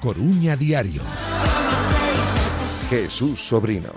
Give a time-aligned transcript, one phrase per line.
[0.00, 1.02] Coruña Diario.
[2.90, 3.90] Jesús Sobrino.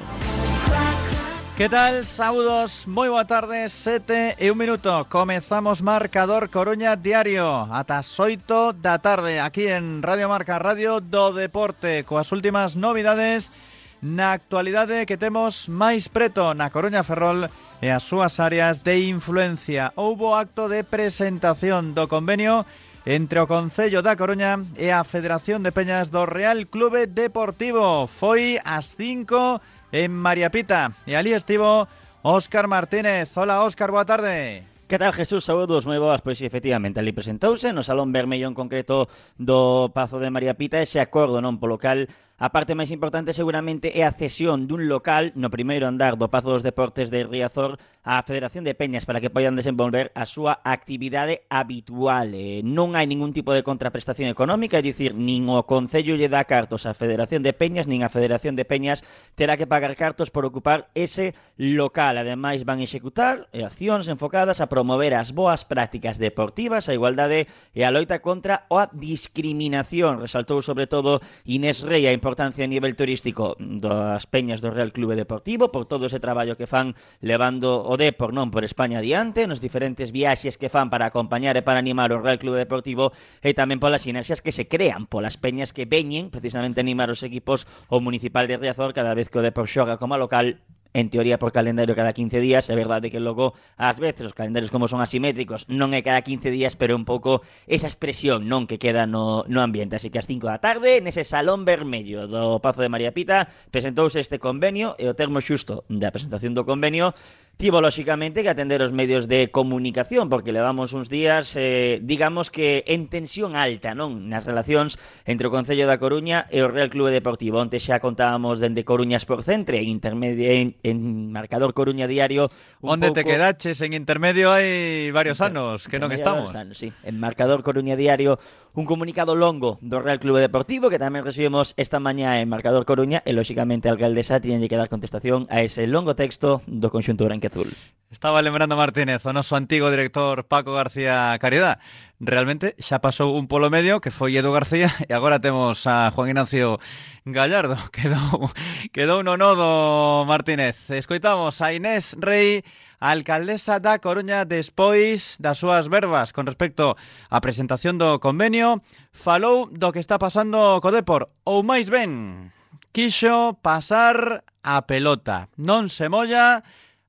[1.55, 2.05] Que tal?
[2.05, 9.03] Saludos, moi boa tarde, sete e un minuto Comezamos Marcador Coruña Diario Ata oito da
[9.03, 13.51] tarde Aquí en Radio Marca, Radio do Deporte Coas últimas novidades
[13.99, 17.51] Na actualidade que temos máis preto na Coruña Ferrol
[17.83, 22.63] E as súas áreas de influencia Houbo acto de presentación do convenio
[23.09, 28.05] entre o Concello da Coruña e a Federación de Peñas do Real Clube Deportivo.
[28.05, 31.89] Foi ás 5 en María Pita e ali estivo
[32.21, 33.33] Óscar Martínez.
[33.33, 34.61] Hola Óscar, boa tarde.
[34.85, 35.41] Que tal, Jesús?
[35.41, 39.09] Saúdos, moi boas, pois efectivamente ali presentouse no Salón Vermello en concreto
[39.41, 42.05] do Pazo de María Pita ese acordo non polo cal
[42.39, 46.55] A parte máis importante seguramente é a cesión dun local no primeiro andar do Pazo
[46.55, 51.43] dos Deportes de Riazor á Federación de Peñas para que poidan desenvolver a súa actividade
[51.51, 52.31] habitual.
[52.31, 56.47] Eh, non hai ningún tipo de contraprestación económica, é dicir, nin o Concello lle dá
[56.47, 59.03] cartos á Federación de Peñas, nin a Federación de Peñas
[59.35, 62.15] terá que pagar cartos por ocupar ese local.
[62.15, 67.91] Ademais, van executar accións enfocadas a promover as boas prácticas deportivas, a igualdade e a
[67.91, 70.23] loita contra a discriminación.
[70.23, 74.93] Resaltou sobre todo Inés Rey a importancia importancia a nivel turístico das peñas do Real
[74.93, 76.93] Clube Deportivo por todo ese traballo que fan
[77.25, 81.65] levando o Depor non por España adiante, nos diferentes viaxes que fan para acompañar e
[81.65, 83.09] para animar o Real Clube Deportivo
[83.41, 87.25] e tamén polas sinerxias que se crean polas peñas que veñen precisamente a animar os
[87.25, 90.61] equipos o Municipal de Riazor cada vez que o Depor xoga como local
[90.93, 94.73] en teoría por calendario cada 15 días, é verdade que logo ás veces os calendarios
[94.73, 98.81] como son asimétricos non é cada 15 días, pero un pouco esa expresión non que
[98.81, 99.97] queda no, no ambiente.
[99.97, 104.17] Así que ás 5 da tarde, nese salón vermello do Pazo de María Pita, presentouse
[104.17, 107.13] este convenio e o termo xusto da presentación do convenio
[107.59, 112.87] tivo lóxicamente que atender os medios de comunicación porque levamos uns días, eh, digamos que
[112.87, 114.31] en tensión alta, non?
[114.31, 114.95] Nas relacións
[115.27, 117.59] entre o Concello da Coruña e o Real Clube Deportivo.
[117.59, 122.47] Onte xa contábamos dende Coruñas por Centre, en, intermedio, en, en marcador Coruña Diario...
[122.79, 123.19] Onde pouco...
[123.19, 126.55] te quedaches en intermedio hai varios anos que non estamos.
[126.55, 126.95] Anos, sí.
[127.03, 128.39] En marcador Coruña Diario
[128.79, 133.19] un comunicado longo do Real Clube Deportivo que tamén recibimos esta mañá en Marcador Coruña
[133.27, 137.75] e lóxicamente a alcaldesa tiñenlle que dar contestación a ese longo texto do conxunto branquezul.
[138.07, 141.83] Estaba lembrando Martínez, o noso antigo director Paco García Caridad.
[142.23, 146.31] Realmente xa pasou un polo medio que foi Edu García e agora temos a Juan
[146.31, 146.79] Ignacio
[147.27, 147.75] Gallardo.
[147.91, 148.47] Quedou,
[148.95, 150.87] quedou no nodo Martínez.
[150.87, 152.63] Escoitamos a Inés Rey
[152.99, 156.99] a alcaldesa da Coruña despois das súas verbas con respecto
[157.31, 158.83] á presentación do convenio,
[159.15, 162.51] falou do que está pasando co Depor, ou máis ben,
[162.91, 165.47] quixo pasar a pelota.
[165.55, 166.61] Non se molla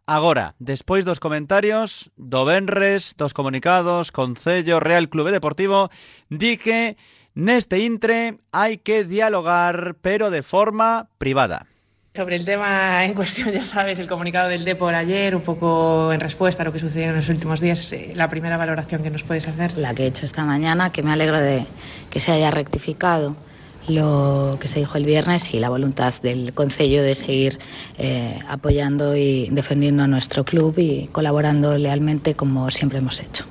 [0.07, 5.91] agora, despois dos comentarios do Benres, dos comunicados, Concello, Real Clube Deportivo,
[6.31, 6.95] di que
[7.35, 11.67] neste intre hai que dialogar, pero de forma privada.
[12.13, 16.19] Sobre el tema en cuestión, ya sabes, el comunicado del DEPOR ayer, un poco en
[16.19, 19.23] respuesta a lo que sucedió en los últimos días, eh, la primera valoración que nos
[19.23, 19.79] puedes hacer.
[19.79, 21.67] La que he hecho esta mañana, que me alegro de
[22.11, 23.37] que se haya rectificado
[23.87, 27.61] lo que se dijo el viernes y la voluntad del Concello de seguir
[27.97, 33.47] eh, apoyando y defendiendo a nuestro club y colaborando lealmente como siempre hemos hecho.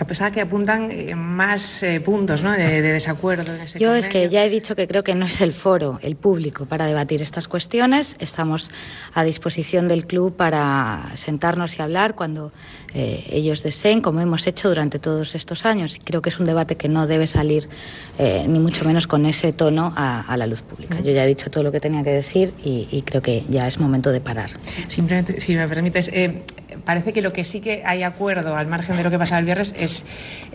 [0.00, 2.52] A pesar que apuntan eh, más eh, puntos ¿no?
[2.52, 3.54] de, de, desacuerdo.
[3.54, 3.98] En ese Yo convenio.
[3.98, 6.86] es que ya he dicho que creo que no es el foro, el público, para
[6.86, 8.16] debatir estas cuestiones.
[8.18, 8.70] Estamos
[9.12, 12.50] a disposición del club para sentarnos y hablar cuando
[12.94, 15.98] eh, ellos deseen, como hemos hecho durante todos estos años.
[16.02, 17.68] Creo que es un debate que no debe salir,
[18.18, 20.98] eh, ni mucho menos con ese tono, a, a, la luz pública.
[21.00, 23.66] Yo ya he dicho todo lo que tenía que decir y, y creo que ya
[23.66, 24.48] es momento de parar.
[24.88, 26.10] Simplemente, si me permites,
[26.84, 29.44] parece que lo que sí que hay acuerdo, al margen de lo que pasaba el
[29.44, 30.04] viernes, es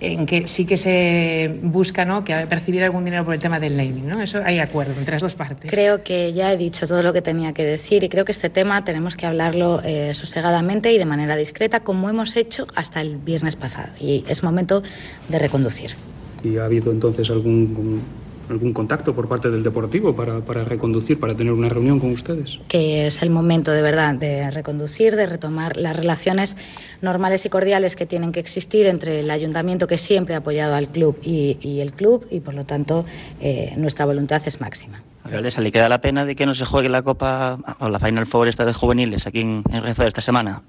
[0.02, 2.24] en que sí que se busca ¿no?
[2.24, 4.08] que percibir algún dinero por el tema del naming.
[4.08, 4.22] ¿no?
[4.22, 5.70] Eso hay acuerdo entre las dos partes.
[5.70, 8.50] Creo que ya he dicho todo lo que tenía que decir y creo que este
[8.50, 13.18] tema tenemos que hablarlo eh, sosegadamente y de manera discreta, como hemos hecho hasta el
[13.18, 13.90] viernes pasado.
[14.00, 14.84] Y es momento
[15.30, 15.96] de reconducir.
[16.44, 18.02] ¿Y ha habido entonces algún
[18.50, 22.60] algún contacto por parte del Deportivo para, para, reconducir, para tener una reunión con ustedes?
[22.68, 26.58] Que es el momento de verdad de reconducir, de retomar las relaciones
[27.02, 30.90] normales y cordiales que tienen que existir entre el ayuntamiento que siempre ha apoyado al
[30.90, 33.06] club y, y el club y por lo tanto
[33.42, 35.02] eh, nuestra voluntad es máxima.
[35.24, 38.28] Alcaldesa, ¿le queda la pena de que no se juegue la Copa o la Final
[38.28, 40.62] Four esta de juveniles aquí en, en Rezo esta semana?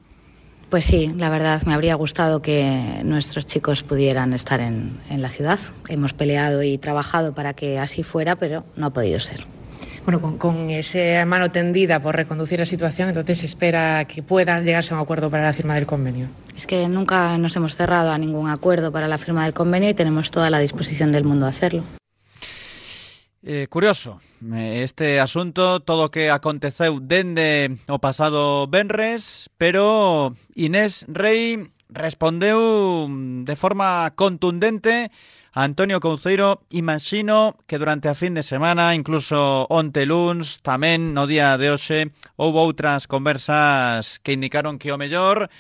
[0.71, 5.29] Pues sí, la verdad me habría gustado que nuestros chicos pudieran estar en, en, la
[5.29, 5.61] ciudad.
[5.89, 9.47] Hemos peleado y trabajado para que así fuera, pero no ha podido ser.
[10.05, 14.61] Bueno, con, con esa mano tendida por reconducir la situación, entonces se espera que pueda
[14.61, 16.29] llegarse a un acuerdo para la firma del convenio.
[16.57, 19.95] Es que nunca nos hemos cerrado a ningún acuerdo para la firma del convenio y
[19.95, 21.83] tenemos toda la disposición del mundo a hacerlo.
[23.49, 24.19] Eh, curioso
[24.55, 33.07] eh, este asunto, todo o que aconteceu dende o pasado Benres, pero Inés Rey respondeu
[33.07, 35.15] mm, de forma contundente
[35.55, 36.67] a Antonio Couceiro.
[36.75, 42.11] Imagino que durante a fin de semana, incluso onte luns, tamén no día de hoxe,
[42.35, 45.55] houve outras conversas que indicaron que o mellor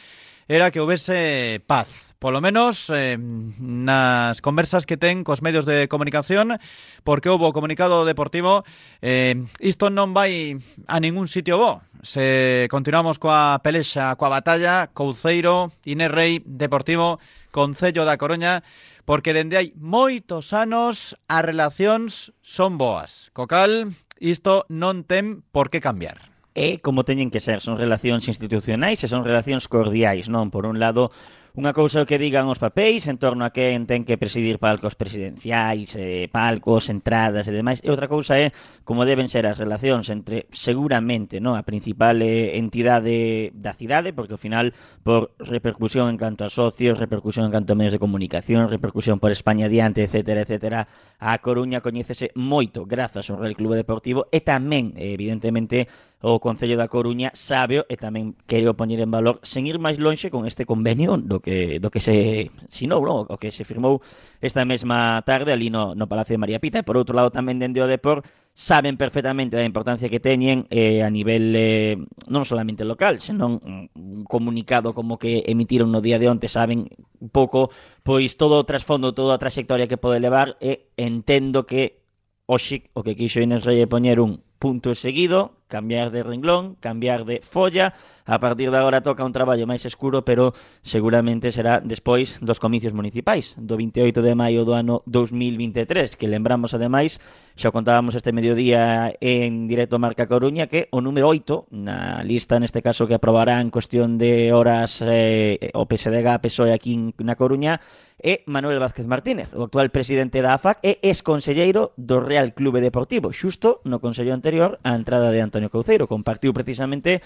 [0.51, 6.57] era que houvese paz polo menos eh, nas conversas que ten cos medios de comunicación,
[7.05, 8.65] porque houve comunicado deportivo,
[9.05, 10.57] eh, isto non vai
[10.89, 11.85] a ningún sitio bo.
[12.01, 17.21] Se continuamos coa pelexa, coa batalla, Couceiro, Inés Rey, Deportivo,
[17.53, 18.65] Concello da Coruña,
[19.05, 23.31] porque dende hai moitos anos as relacións son boas.
[23.37, 26.33] Cocal, isto non ten por que cambiar.
[26.57, 30.49] E como teñen que ser, son relacións institucionais e son relacións cordiais, non?
[30.49, 31.13] Por un lado,
[31.57, 34.61] Unha cousa é o que digan os papéis en torno a quen ten que presidir
[34.61, 37.81] palcos presidenciais, eh, palcos, entradas e demais.
[37.81, 38.53] E outra cousa é
[38.85, 44.37] como deben ser as relacións entre seguramente no a principal eh, entidade da cidade, porque
[44.37, 48.69] ao final por repercusión en canto a socios, repercusión en canto a medios de comunicación,
[48.69, 54.29] repercusión por España diante, etcétera, etcétera, a Coruña coñécese moito grazas ao Real Clube Deportivo
[54.29, 55.89] e tamén, eh, evidentemente,
[56.27, 60.27] o Concello da Coruña sabe e tamén quero poñer en valor sen ir máis lonxe
[60.27, 63.31] con este convenio do que do que se sinou, non?
[63.31, 64.03] o que se firmou
[64.43, 67.63] esta mesma tarde ali no, no Palacio de María Pita e por outro lado tamén
[67.63, 68.27] dende o Depor
[68.59, 71.95] saben perfectamente da importancia que teñen eh, a nivel eh,
[72.27, 76.91] non solamente local, senón un comunicado como que emitiron no día de onte saben
[77.23, 77.71] un pouco
[78.03, 82.03] pois todo o trasfondo, toda a trayectoria que pode levar e entendo que
[82.47, 87.25] Oxic, o que quixo Inés Reyes poñer un punto e seguido, cambiar de renglón, cambiar
[87.25, 87.93] de folla.
[88.25, 92.95] A partir de agora toca un traballo máis escuro, pero seguramente será despois dos comicios
[92.95, 97.19] municipais, do 28 de maio do ano 2023, que lembramos ademais,
[97.59, 102.83] xa contábamos este mediodía en directo Marca Coruña, que o número 8 na lista, neste
[102.83, 107.83] caso que aprobará en cuestión de horas eh, o PSDG PSOE aquí na Coruña,
[108.23, 113.33] é Manuel Vázquez Martínez, o actual presidente da AFAC e ex-conselleiro do Real Clube Deportivo,
[113.33, 116.09] xusto no Consello anterior á entrada de Antonio Couceiro.
[116.09, 117.21] Compartiu precisamente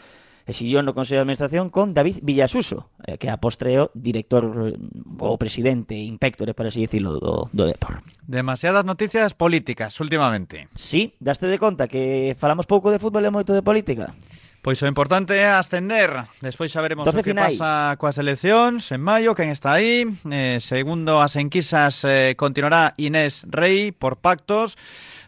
[0.47, 4.79] exigió no Consello de Administración con David Villasuso, eh, que apostreó director eh,
[5.19, 8.03] o presidente, impectores, por así decirlo, do, do Depor.
[8.27, 10.69] Demasiadas noticias políticas últimamente.
[10.75, 14.13] Sí, daste de conta que falamos pouco de fútbol e moito de política.
[14.61, 16.13] Pois o importante é ascender.
[16.45, 17.57] Despois xa veremos o que finais.
[17.57, 20.05] pasa coas eleccións en maio, quen está aí.
[20.29, 24.77] Eh, segundo as enquisas eh, continuará Inés Rey por pactos.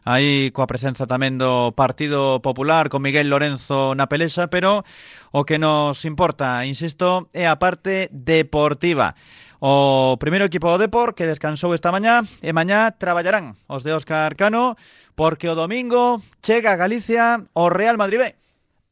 [0.05, 4.85] Aí coa presenza tamén do Partido Popular con Miguel Lorenzo na pelexa, pero
[5.33, 9.17] o que nos importa, insisto, é a parte deportiva.
[9.65, 14.37] O primeiro equipo do Depor que descansou esta mañá e mañá traballarán os de Óscar
[14.37, 14.77] Cano
[15.17, 18.43] porque o domingo chega a Galicia o Real Madrid B.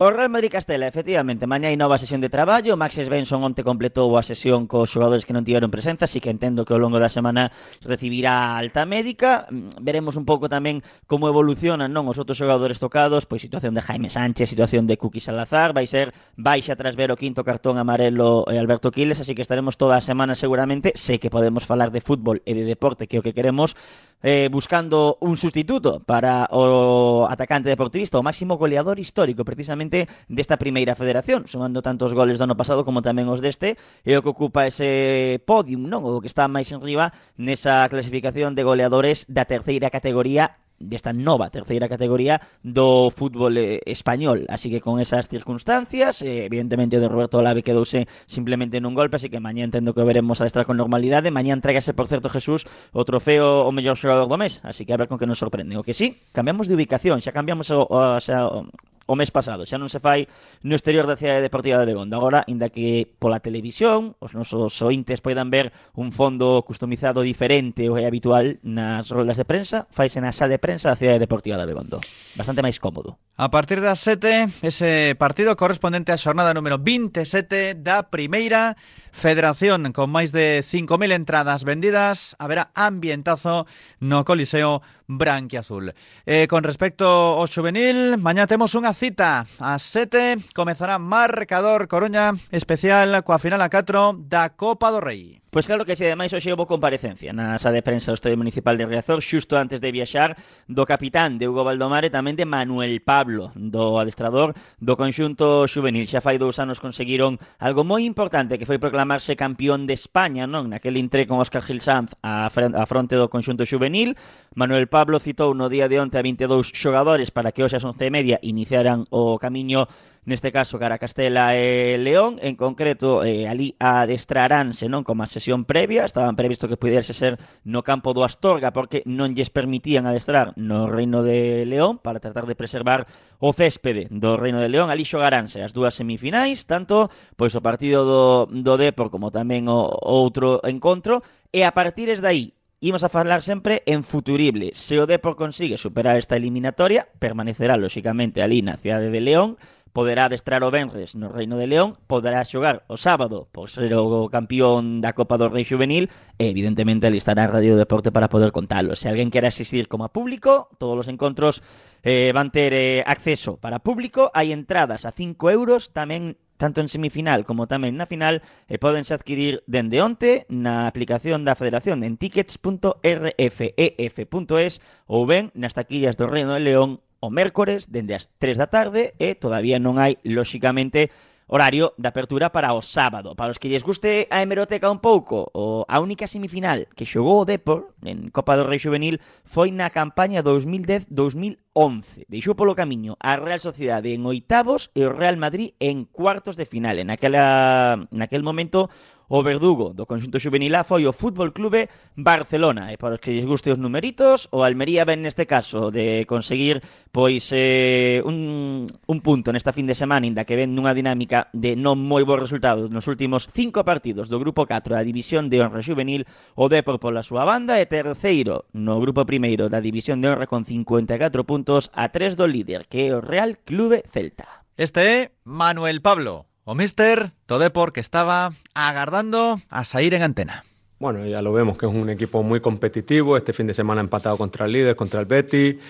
[0.03, 4.09] O Real Madrid Castela, efectivamente, mañá hai nova sesión de traballo, Max Svensson onte completou
[4.17, 7.13] a sesión cos xogadores que non tiveron presenza, así que entendo que ao longo da
[7.13, 7.53] semana
[7.85, 13.29] recibirá alta médica, mm, veremos un pouco tamén como evolucionan non os outros xogadores tocados,
[13.29, 17.21] pois situación de Jaime Sánchez, situación de Cuqui Salazar, vai ser baixa tras ver o
[17.21, 21.29] quinto cartón amarelo e Alberto Quiles, así que estaremos toda a semana seguramente, sei que
[21.29, 23.77] podemos falar de fútbol e de deporte, que é o que queremos,
[24.23, 30.95] eh, buscando un sustituto para o atacante deportivista, o máximo goleador histórico precisamente desta primeira
[30.95, 34.69] federación, sumando tantos goles do ano pasado como tamén os deste, e o que ocupa
[34.69, 36.05] ese podium, non?
[36.05, 41.53] O que está máis en riba nesa clasificación de goleadores da terceira categoría desta nova
[41.53, 44.49] terceira categoría do fútbol eh, español.
[44.49, 49.21] Así que con esas circunstancias, eh, evidentemente o de Roberto Olave quedouse simplemente nun golpe,
[49.21, 51.29] así que mañá entendo que o veremos adestrar con normalidade.
[51.29, 52.65] Mañá entregase, por certo, Jesús,
[52.97, 55.77] o trofeo o mellor xogador do mes, así que a ver con que nos sorprende.
[55.77, 58.65] O que sí, cambiamos de ubicación, xa cambiamos o, o, xa, o,
[59.11, 59.67] o mes pasado.
[59.67, 60.31] Xa non se fai
[60.63, 62.15] no exterior da cidade deportiva de Begondo.
[62.15, 67.99] Agora, inda que pola televisión, os nosos ointes poidan ver un fondo customizado diferente ao
[67.99, 71.59] que é habitual nas roldas de prensa, faise na sala de prensa da cidade deportiva
[71.59, 71.99] de Begondo.
[72.37, 73.19] Bastante máis cómodo.
[73.37, 78.77] A partir das 7, ese partido correspondente á xornada número 27 da Primeira
[79.17, 83.65] Federación, con máis de 5.000 entradas vendidas, haberá ambientazo
[83.97, 85.97] no Coliseo Branquiazul.
[86.29, 87.09] Eh, con respecto
[87.41, 89.49] ao juvenil, mañá temos unha cita.
[89.57, 95.41] Ás 7 comezará Marcador Coruña, especial coa final a 4 da Copa do Rei.
[95.51, 98.79] Pois claro que si, ademais hoxe houve comparecencia na sala de prensa do Estadio Municipal
[98.79, 100.39] de Riazor xusto antes de viaxar
[100.71, 106.07] do capitán de Hugo Baldomare tamén de Manuel Pablo Pablo, do adestrador do conxunto juvenil.
[106.07, 110.67] Xa fai dous anos conseguiron algo moi importante que foi proclamarse campeón de España, non?
[110.67, 114.19] Naquel intre con Óscar Gil Sanz a, fronte do conxunto juvenil.
[114.59, 118.03] Manuel Pablo citou no día de onte a 22 xogadores para que hoxe as 11
[118.03, 119.87] e media iniciaran o camiño
[120.25, 125.65] neste caso cara Castela e León, en concreto eh, ali adestraránse non como a sesión
[125.65, 130.53] previa, estaban previsto que pudiese ser no campo do Astorga porque non lles permitían adestrar
[130.61, 133.09] no Reino de León para tratar de preservar
[133.41, 138.05] o céspede do Reino de León, ali xogaránse as dúas semifinais, tanto pois o partido
[138.05, 142.45] do, do Depor como tamén o, o outro encontro, e a partir de aí
[142.83, 144.73] Imos a falar sempre en futurible.
[144.73, 149.61] Se o Depor consigue superar esta eliminatoria, permanecerá, lóxicamente, ali na cidade de León,
[149.93, 154.31] poderá adestrar o Benres no Reino de León, poderá xogar o sábado por ser o
[154.31, 158.95] campeón da Copa do Rei Juvenil e evidentemente alistará Radio Deporte para poder contalo.
[158.95, 161.63] Se alguén quere asistir como a público, todos os encontros
[162.03, 166.93] eh, van ter eh, acceso para público, hai entradas a 5 euros, tamén tanto en
[166.93, 172.21] semifinal como tamén na final, e podense adquirir dende onte na aplicación da Federación en
[172.21, 174.73] tickets.rfef.es
[175.09, 179.13] ou ben nas taquillas do Reino de León o mércores dende as 3 da tarde
[179.21, 181.13] e todavía non hai, lóxicamente,
[181.51, 183.35] horario de apertura para o sábado.
[183.35, 187.43] Para os que lles guste a hemeroteca un pouco, o a única semifinal que xogou
[187.43, 192.31] o Depor en Copa do Rei Juvenil foi na campaña 2010-2011.
[192.31, 196.71] Deixou polo camiño a Real Sociedade en oitavos e o Real Madrid en cuartos de
[196.71, 197.03] final.
[197.03, 198.89] En aquela, naquel momento
[199.31, 201.87] o Verdugo do conxunto juvenilá foi o Fútbol Clube
[202.19, 202.91] Barcelona.
[202.91, 206.83] E para os que lles guste os numeritos, o Almería ven neste caso de conseguir
[207.15, 211.79] pois eh, un, un punto nesta fin de semana, inda que ven nunha dinámica de
[211.79, 215.79] non moi bons resultados nos últimos cinco partidos do Grupo 4 da División de Honra
[215.79, 216.27] Juvenil,
[216.59, 220.67] o Depor pola súa banda e terceiro no Grupo Primeiro da División de Honra con
[220.67, 224.67] 54 puntos a 3 do líder, que é o Real Clube Celta.
[224.75, 226.50] Este é Manuel Pablo.
[226.71, 230.63] O mister Todepor que estaba agardando a salir en antena.
[231.01, 233.37] Bueno, ya lo vemos que es un equipo muy competitivo.
[233.37, 235.81] Este fin de semana empatado contra el líder, contra el Betty.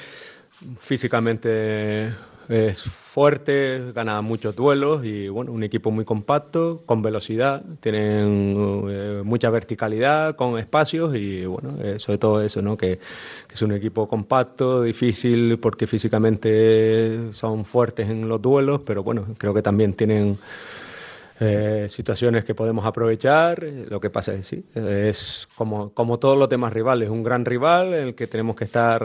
[0.79, 2.15] Físicamente
[2.49, 9.23] es fuerte, gana muchos duelos y bueno, un equipo muy compacto, con velocidad, tienen eh,
[9.25, 12.77] mucha verticalidad, con espacios y bueno, eh, sobre todo eso, ¿no?
[12.77, 13.01] Que,
[13.49, 19.27] que, es un equipo compacto, difícil porque físicamente son fuertes en los duelos, pero bueno,
[19.37, 20.39] creo que también tienen
[21.41, 23.61] eh, situaciones que podemos aprovechar.
[23.89, 27.93] Lo que pasa es sí, es como, como todos los demás rivales, un gran rival
[27.93, 29.03] en el que tenemos que estar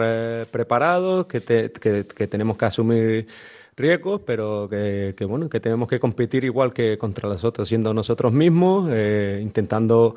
[0.51, 3.27] preparados, que, que, tenemos que asumir
[3.77, 8.33] riesgos, pero que, bueno, que tenemos que competir igual que contra los otros, siendo nosotros
[8.33, 10.15] mismos, eh, intentando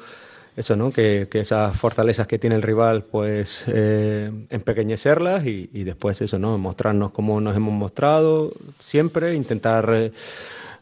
[0.57, 0.91] eso, ¿no?
[0.91, 6.59] Que, esas fortalezas que tiene el rival, pues empequeñecerlas y, y, después eso, ¿no?
[6.59, 10.13] Mostrarnos como nos hemos mostrado siempre, intentar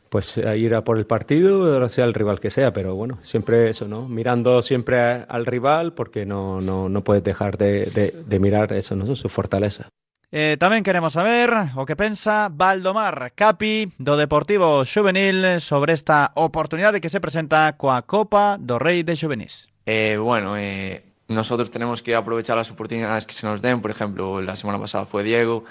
[0.08, 3.68] pues a ir a por el partido, sea el rival que sea, pero bueno, siempre
[3.70, 4.08] eso, ¿no?
[4.08, 8.94] Mirando siempre al rival porque no, no, no puedes dejar de, de, de mirar eso,
[8.96, 9.14] ¿no?
[9.16, 9.88] Su fortaleza.
[10.34, 16.98] Eh, tamén queremos saber o que pensa Valdomar Capi do Deportivo Juvenil sobre esta oportunidade
[16.98, 19.70] que se presenta coa Copa do Rei de Juvenis.
[19.86, 23.78] Eh, bueno, eh, nosotros tenemos que aprovechar las oportunidades que se nos den.
[23.80, 25.62] Por ejemplo, la semana pasada fue Diego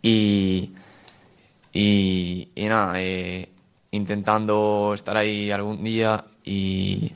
[0.00, 0.72] y,
[1.76, 3.52] y, y nada, eh,
[3.92, 7.12] intentando estar ahí algún día y,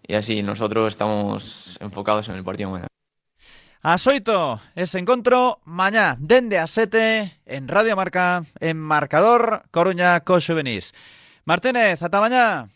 [0.00, 2.88] y así nosotros estamos enfocados en el partido mañana.
[3.86, 10.42] A xoito ese encontro, mañá, dende as sete, en Radio Marca, en Marcador Coruña co
[10.42, 10.90] Xuvenís.
[11.46, 12.66] Martínez, ata mañá.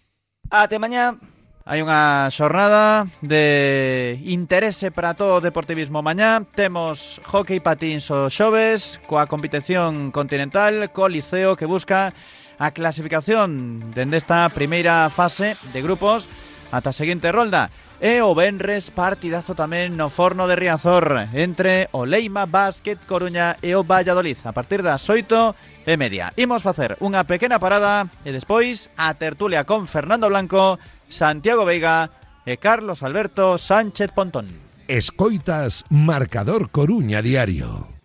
[0.55, 1.19] Ate mañá.
[1.67, 6.47] Hai unha xornada de interese para todo o deportivismo mañá.
[6.55, 12.15] Temos hockey patins o xoves, coa competición continental, co Liceo que busca
[12.55, 16.31] a clasificación dende esta primeira fase de grupos
[16.71, 17.67] ata a seguinte rolda.
[18.01, 23.77] E o Benres partidazo tamén no forno de Riazor entre o Leima Basket Coruña e
[23.77, 26.33] o Valladolid a partir das 8 e media.
[26.41, 30.81] Imos facer unha pequena parada e despois a tertulia con Fernando Blanco,
[31.13, 32.09] Santiago Veiga
[32.49, 34.49] e Carlos Alberto Sánchez Pontón.
[34.89, 38.00] Escoitas Marcador Coruña Diario.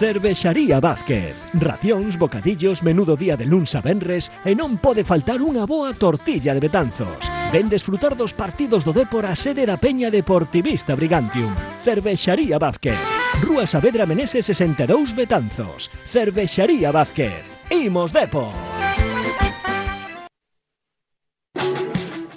[0.00, 1.36] Cervexaría Vázquez.
[1.52, 6.56] Racións, bocadillos, menudo día de luns a venres e non pode faltar unha boa tortilla
[6.56, 7.28] de Betanzos.
[7.52, 11.52] Ven desfrutar dos partidos do Dépor a sede da Peña Deportivista Brigantium.
[11.84, 12.96] Cervexaría Vázquez.
[13.44, 15.92] Rúa Saavedra Meneses 62 Betanzos.
[16.08, 17.44] Cervexaría Vázquez.
[17.68, 18.79] Imos Depor.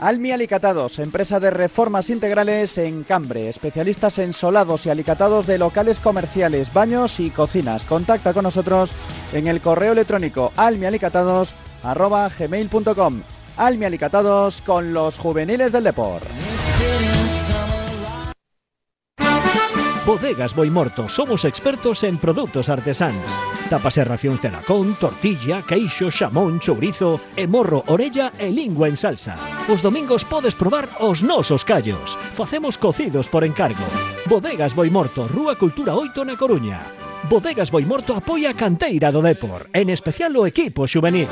[0.04, 6.02] Almi Alicatados, empresa de reformas integrales en Cambre, especialistas en solados y alicatados de locales
[6.02, 7.86] comerciales, baños y cocinas.
[7.86, 8.92] Contacta con nosotros
[9.32, 13.22] en el correo electrónico almialicatados@gmail.com.
[13.56, 16.28] Almi Alicatados con los juveniles del deporte.
[20.06, 23.32] Bodegas Boimorto, somos expertos en produtos artesanos.
[23.70, 29.00] Tapas e racións de lacón, tortilla, queixo, xamón, chourizo e morro, orella e lingua en
[29.00, 29.40] salsa.
[29.72, 32.20] Os domingos podes probar os nosos callos.
[32.36, 33.88] Facemos cocidos por encargo.
[34.28, 36.84] Bodegas Boimorto, Rúa Cultura 8 na Coruña.
[37.32, 41.32] Bodegas Boimorto apoia a canteira do Depor, en especial o equipo xuvenil.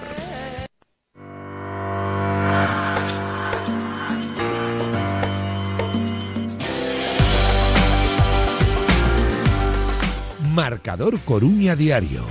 [10.61, 12.21] Marcador Coruña Diario.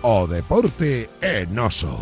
[0.00, 1.92] O deporte é noso.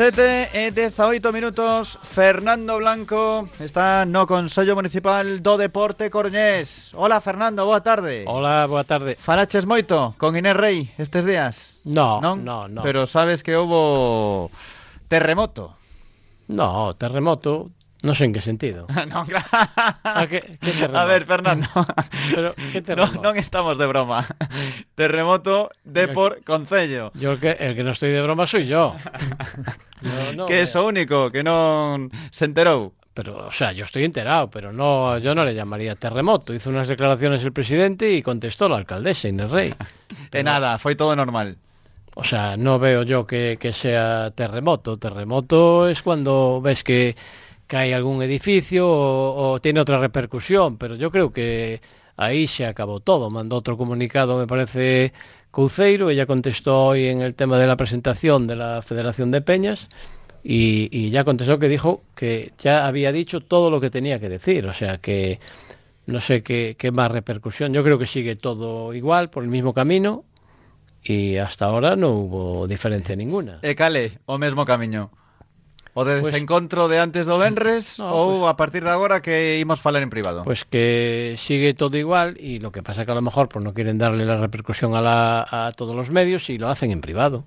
[0.00, 7.68] 7 e 18 minutos Fernando Blanco está no Consello Municipal do Deporte Coruñés Hola Fernando,
[7.68, 11.84] boa tarde Hola, boa tarde Falaches moito con Inés Rey estes días?
[11.84, 12.48] No, non?
[12.48, 14.48] no, no Pero sabes que houbo
[15.12, 15.76] terremoto
[16.48, 17.68] No, terremoto
[18.02, 18.86] No sé en qué sentido.
[19.08, 19.46] no, claro.
[20.04, 20.98] ¿A, qué, qué terremoto?
[20.98, 21.68] A ver, Fernando.
[22.34, 23.20] Pero, ¿qué terremoto?
[23.22, 24.26] No, estamos de broma.
[24.94, 27.12] Terremoto de Yo- por Concello.
[27.14, 28.96] Yo el que, el que no estoy de broma soy yo.
[30.00, 32.92] Yo no que é me- o único que non se enterou.
[33.12, 36.54] Pero, o sea, yo estoy enterado, pero no, yo no le llamaría terremoto.
[36.54, 39.74] Hizo unas declaraciones el presidente y contestó la alcaldesa Inés Rey.
[40.32, 41.58] E nada, foi todo normal.
[42.16, 44.96] O sea, no veo yo que, que sea terremoto.
[44.96, 47.14] Terremoto es cuando ves que
[47.70, 51.78] cae algún edificio o, o tiene outra repercusión, pero yo creo que
[52.18, 53.30] aí se acabou todo.
[53.30, 55.14] Mandou outro comunicado, me parece,
[55.54, 59.86] Couceiro, ella contestó hoy en el tema de la presentación de la Federación de Peñas,
[60.42, 64.28] y, y ya contestó que dijo que ya había dicho todo lo que tenía que
[64.28, 65.38] decir, o sea que
[66.06, 67.72] no sé qué, qué más repercusión.
[67.72, 70.24] Yo creo que sigue todo igual, por el mismo camino,
[71.06, 73.62] e hasta ahora non hubo diferencia ninguna.
[73.62, 75.08] E cale, o mesmo camiño.
[76.00, 79.60] O de Pues- desencontro de antes do Benres No, ou a partir de agora que
[79.60, 80.44] imos falar en privado.
[80.48, 83.74] Pues que sigue todo igual y lo que pasa que a lo mejor pues no
[83.76, 87.44] quieren darle la repercusión a, la- a todos los medios y lo hacen en privado.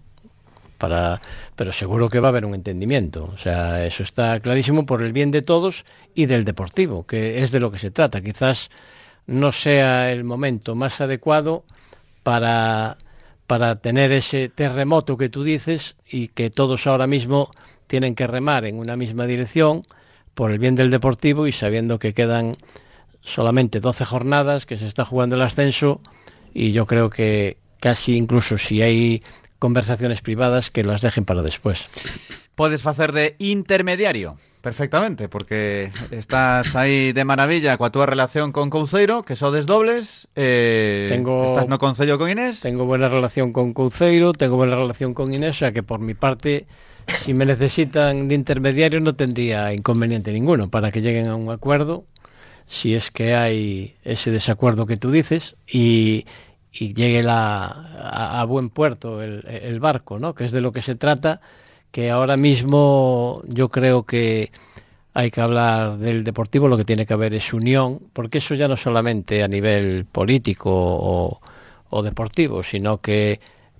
[0.77, 1.21] Para,
[1.55, 3.31] pero seguro que va a haber un entendimiento.
[3.33, 7.51] O sea, eso está clarísimo por el bien de todos y del deportivo, que es
[7.51, 8.21] de lo que se trata.
[8.21, 8.69] Quizás
[9.25, 11.63] no sea el momento más adecuado
[12.21, 12.97] para,
[13.47, 17.49] para tener ese terremoto que tú dices y que todos ahora mismo
[17.93, 19.83] tienen que remar en una misma dirección
[20.33, 22.57] por el bien del deportivo y sabiendo que quedan
[23.21, 26.01] solamente 12 jornadas, que se está jugando el ascenso
[26.55, 29.21] y yo creo que casi incluso si hay
[29.59, 31.85] conversaciones privadas que las dejen para después.
[32.55, 39.25] Podes facer de intermediario perfectamente, porque estás aí de maravilla coa túa relación con Couceiro,
[39.27, 42.61] que sodes dobles, eh, Tengo- estás no Concello con Inés.
[42.61, 46.13] Tengo buena relación con Couceiro, tengo buena relación con Inés, o sea que por mi
[46.13, 46.65] parte,
[47.07, 52.05] si me necesitan de intermediario no tendría inconveniente ninguno para que lleguen a un acuerdo,
[52.69, 56.23] si es que hay ese desacuerdo que tú dices y,
[56.71, 60.33] y llegue la, a, a buen puerto el, el barco, ¿no?
[60.35, 61.41] que es de lo que se trata,
[61.93, 64.51] que ahora mismo yo creo que
[65.13, 68.67] hay que hablar del deportivo, lo que tiene que haber es unión, porque eso ya
[68.67, 70.71] no solamente a nivel político
[71.91, 73.39] o, deportivo, sino que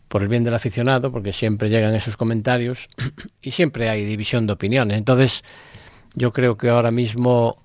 [0.10, 2.88] por el bien del aficionado, porque siempre llegan esos comentarios
[3.41, 4.95] y siempre hay división de opiniones.
[4.99, 5.43] Entonces,
[6.13, 7.58] yo creo que ahora mismo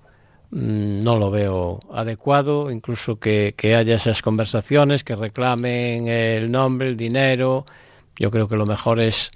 [0.49, 6.87] mm, no lo veo adecuado, incluso que, que haya esas conversaciones, que reclamen el nombre,
[6.87, 7.67] el dinero.
[8.15, 9.29] Yo creo que lo mejor es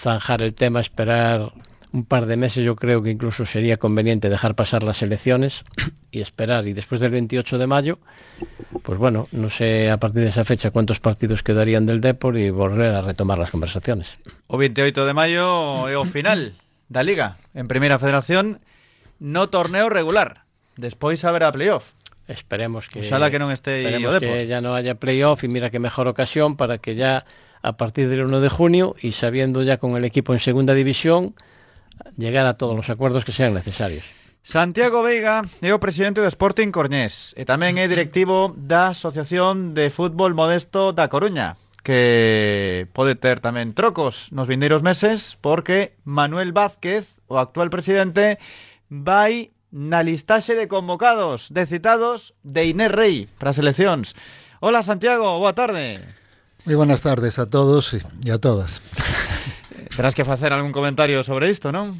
[0.00, 1.52] zanjar el tema, esperar
[1.92, 5.64] un par de meses yo creo que incluso sería conveniente dejar pasar las elecciones
[6.10, 6.66] y esperar.
[6.66, 7.98] Y después del 28 de mayo,
[8.82, 12.50] pues bueno, no sé a partir de esa fecha cuántos partidos quedarían del Depor y
[12.50, 14.14] volver a retomar las conversaciones.
[14.46, 16.54] O 28 de mayo o final
[16.88, 18.60] da Liga en Primeira Federación
[19.18, 20.44] no torneo regular.
[20.76, 21.92] Despois haberá playoff.
[22.26, 26.06] Esperemos que que non este esperemos que ya no haya playoff y mira qué mejor
[26.06, 27.26] ocasión para que ya
[27.62, 31.34] a partir del 1 de junio y sabiendo ya con el equipo en segunda división
[32.16, 34.04] llegar a todos los acuerdos que sean necesarios.
[34.42, 39.92] Santiago Veiga é o presidente do Sporting Cornés e tamén é directivo da Asociación de
[39.92, 47.20] Fútbol Modesto da Coruña que pode ter tamén trocos nos vindeiros meses porque Manuel Vázquez,
[47.28, 48.40] o actual presidente,
[48.88, 54.16] vai na listaxe de convocados, de citados de Inés Rey para as eleccións.
[54.60, 56.19] Hola Santiago, boa tarde.
[56.66, 58.82] Muy buenas tardes a todos y a todas.
[59.96, 61.96] Terás que facer algún comentario sobre isto, non?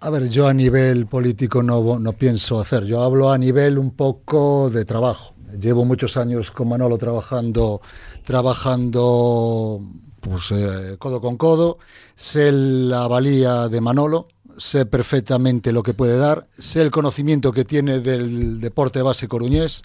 [0.00, 3.92] A ver, yo a nivel político no, no pienso hacer, yo hablo a nivel un
[3.92, 5.34] poco de trabajo.
[5.58, 7.80] Llevo muchos años con Manolo trabajando,
[8.24, 9.80] trabajando
[10.20, 11.78] pues, eh, codo con codo,
[12.14, 17.64] sé la valía de Manolo, sé perfectamente lo que puede dar, sé el conocimiento que
[17.64, 19.82] tiene del deporte base coruñés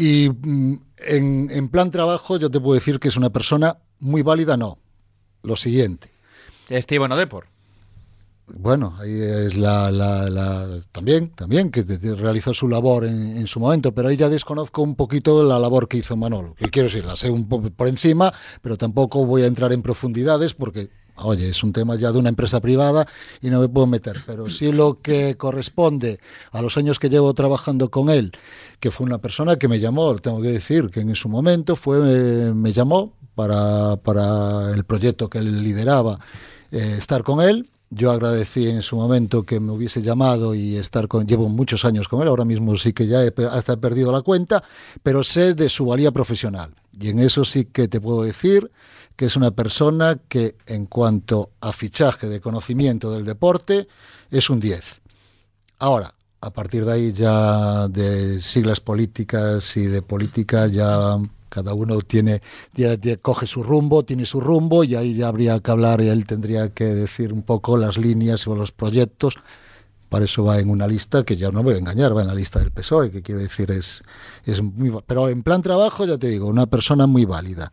[0.00, 4.22] y mm, en, en plan trabajo yo te puedo decir que es una persona muy
[4.22, 4.78] válida, no.
[5.42, 6.10] Lo siguiente,
[6.68, 7.44] Estivo no Depor.
[8.52, 11.82] Bueno, ahí es la, la- la- también, también que
[12.16, 15.86] realizó su labor en, en su momento, pero ahí ya desconozco un poquito la labor
[15.86, 16.54] que hizo Manolo.
[16.56, 19.82] Que quiero decir, la sé un poco por encima, pero tampoco voy a entrar en
[19.82, 23.06] profundidades porque, oye, es un tema ya de una empresa privada
[23.40, 24.22] y no me puedo meter.
[24.26, 26.20] Pero sí lo que corresponde
[26.52, 28.32] a los años que llevo trabajando con él,
[28.78, 31.98] que fue una persona que me llamó, tengo que decir, que en su momento fue,
[32.02, 36.18] eh, me llamó para, para el proyecto que él lideraba,
[36.70, 37.70] eh, estar con él.
[37.92, 41.26] Yo agradecí en su momento que me hubiese llamado y estar con.
[41.26, 44.22] Llevo muchos años con él, ahora mismo sí que ya he, hasta he perdido la
[44.22, 44.62] cuenta,
[45.02, 46.72] pero sé de su valía profesional.
[47.00, 48.70] Y en eso sí que te puedo decir
[49.20, 53.86] que es una persona que, en cuanto a fichaje de conocimiento del deporte,
[54.30, 55.02] es un 10.
[55.78, 61.18] Ahora, a partir de ahí ya de siglas políticas y de política ya
[61.50, 62.40] cada uno tiene,
[63.20, 66.72] coge su rumbo, tiene su rumbo y ahí ya habría que hablar y él tendría
[66.72, 69.34] que decir un poco las líneas o los proyectos.
[70.10, 72.34] Para eso va en una lista que ya no voy a engañar, va en la
[72.34, 74.02] lista del PSOE, que quiero decir es,
[74.44, 77.72] es muy, pero en plan trabajo ya te digo, una persona muy válida.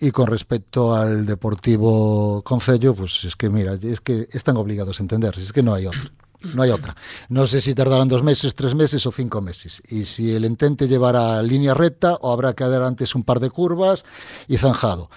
[0.00, 5.02] Y con respecto al Deportivo Concello, pues es que mira, es que están obligados a
[5.02, 6.10] entenderse, es que no hay otra.
[6.54, 6.94] No hay otra.
[7.28, 9.82] No sé si tardarán dos meses, tres meses o cinco meses.
[9.88, 13.50] Y si el entente llevará línea recta o habrá que dar antes un par de
[13.50, 14.04] curvas
[14.46, 15.10] y zanjado.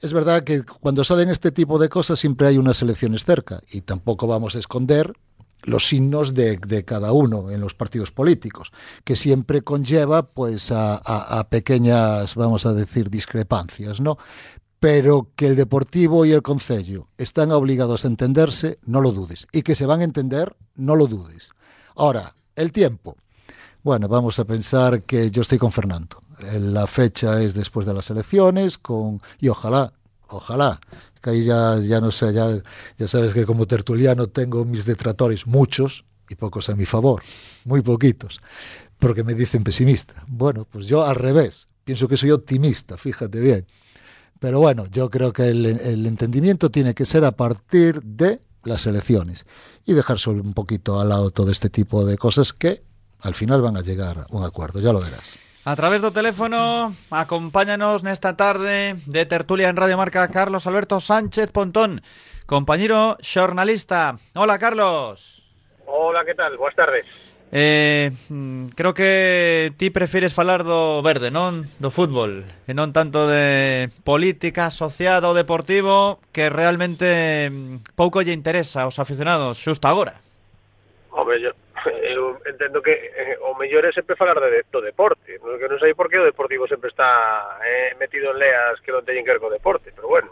[0.00, 3.80] Es verdad que cuando salen este tipo de cosas siempre hay unas elecciones cerca y
[3.80, 5.14] tampoco vamos a esconder
[5.62, 8.72] los signos de, de cada uno en los partidos políticos,
[9.04, 14.18] que siempre conlleva pues a, pequeñas, vamos a decir, discrepancias, ¿no?
[14.78, 19.46] Pero que el Deportivo y el Concello están obligados a entenderse, no lo dudes.
[19.50, 21.48] Y que se van a entender, no lo dudes.
[21.96, 23.16] Ahora, el tiempo.
[23.82, 26.20] Bueno, vamos a pensar que yo estoy con Fernando.
[26.40, 29.92] Eh, La fecha es después de las elecciones, con y ojalá,
[30.28, 30.80] ojalá,
[31.20, 32.62] que ahí ya, ya no sé, ya,
[32.98, 37.22] ya sabes que como tertuliano tengo mis detractores, muchos y pocos a mi favor,
[37.64, 38.40] muy poquitos,
[38.98, 40.24] porque me dicen pesimista.
[40.26, 43.66] Bueno, pues yo al revés, pienso que soy optimista, fíjate bien.
[44.38, 48.86] Pero bueno, yo creo que el, el entendimiento tiene que ser a partir de las
[48.86, 49.46] elecciones
[49.84, 52.82] y dejar solo un poquito al lado todo este tipo de cosas que
[53.20, 55.45] al final van a llegar a un acuerdo, ya lo verás.
[55.66, 61.50] A través do teléfono, acompáñanos nesta tarde de tertulia en Radio Marca Carlos Alberto Sánchez
[61.50, 62.06] Pontón,
[62.46, 64.14] compañero xornalista.
[64.38, 65.42] Hola, Carlos.
[65.90, 66.54] Hola, ¿qué tal?
[66.54, 67.02] Buenas tardes.
[67.50, 71.66] Eh, mm, creo que ti prefires falar do verde, non?
[71.82, 78.38] Do fútbol, e non tanto de política asociada ao deportivo que realmente mm, pouco lle
[78.38, 80.22] interesa aos aficionados xusto agora.
[81.10, 81.50] Home, yo,
[81.90, 85.78] eu entendo que eh, o mellor é sempre falar de, do deporte, no, que non
[85.78, 89.32] sei por que o Deportivo sempre está eh, metido en leas que non teñen que
[89.34, 90.30] ver co deporte, pero bueno,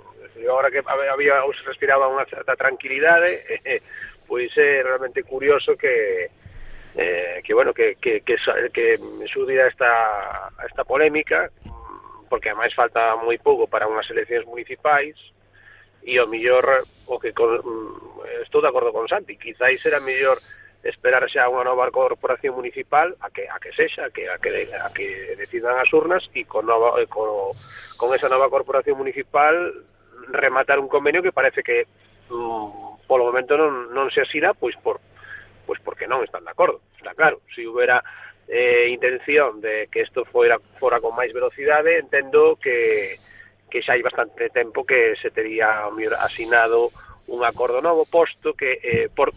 [0.48, 3.80] agora que había ou se respiraba unha certa tranquilidade, eh,
[4.28, 6.30] pois é realmente curioso que
[6.96, 8.36] eh, que bueno, que que que,
[8.72, 8.86] que
[9.30, 11.50] sudia esta esta polémica
[12.28, 15.14] porque ademais falta moi pouco para unhas eleccións municipais
[16.02, 20.40] e o mellor o que con, mm, estou de acordo con Santi, quizáis era mellor
[20.84, 24.68] esperar xa unha nova corporación municipal a que a que sexa, a que a que
[24.68, 27.56] a que decidan as urnas e con nova e con,
[27.96, 29.72] con esa nova corporación municipal
[30.28, 31.88] rematar un convenio que parece que
[32.28, 35.00] mm, polo momento non, non se asira pois por
[35.64, 36.84] pois porque non están de acordo.
[37.00, 38.04] Está claro, se si houbera
[38.44, 43.16] eh, intención de que isto fora fora con máis velocidade, entendo que
[43.72, 45.88] que xa hai bastante tempo que se tería
[46.20, 46.92] asinado
[47.26, 49.32] un acordo novo, posto que eh, por,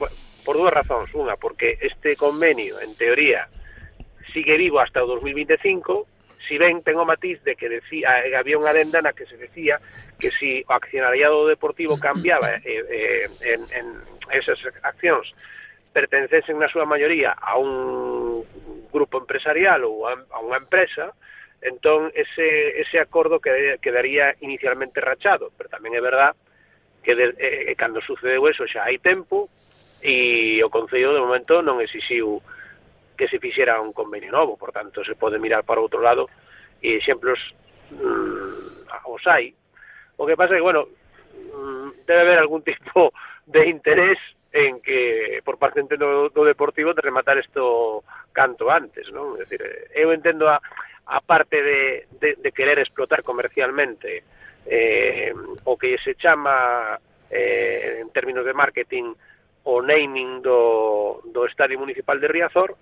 [0.47, 1.11] por dúas razóns.
[1.11, 3.51] Unha, porque este convenio, en teoría,
[4.31, 6.07] sigue vivo hasta o 2025,
[6.47, 9.35] si ben ten o matiz de que decía, eh, había unha adenda na que se
[9.35, 9.83] decía
[10.15, 13.85] que si o accionariado deportivo cambiaba eh, eh, en, en
[14.31, 14.55] esas
[14.87, 15.27] accións
[15.91, 18.47] pertencesen na súa maioría a un
[18.87, 21.11] grupo empresarial ou a, a unha empresa,
[21.59, 26.31] entón ese, ese acordo quedaría inicialmente rachado, pero tamén é verdad
[27.03, 29.51] que de, eh, cando sucedeu eso xa hai tempo,
[30.01, 32.41] e o Concello de momento non exixiu
[33.17, 36.29] que se fixera un convenio novo, por tanto se pode mirar para outro lado
[36.81, 37.41] e exemplos
[37.89, 39.53] mm, os hai.
[40.17, 40.85] O que pasa é que, bueno,
[41.33, 43.13] mm, debe haber algún tipo
[43.45, 44.19] de interés
[44.53, 49.35] en que por parte entendo do Deportivo de rematar isto canto antes, non?
[49.37, 49.61] É dicir,
[49.93, 50.61] eu entendo a,
[51.05, 54.23] a parte de, de, de querer explotar comercialmente
[54.65, 55.33] eh,
[55.63, 56.97] o que se chama
[57.29, 59.13] eh, en términos de marketing
[59.67, 62.79] o naming do, do Estadio Municipal de Riazor,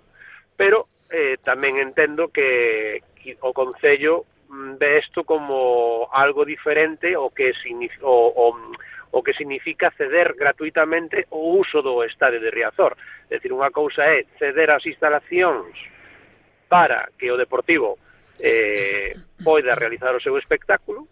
[0.54, 7.34] pero eh, tamén entendo que, que o Concello mm, ve isto como algo diferente o
[7.34, 7.58] que,
[8.06, 8.46] o, o,
[9.18, 12.94] o que significa ceder gratuitamente o uso do Estadio de Riazor.
[13.34, 15.74] É dicir, unha cousa é ceder as instalacións
[16.70, 17.98] para que o Deportivo
[18.38, 19.10] eh,
[19.42, 21.10] poida realizar o seu espectáculo,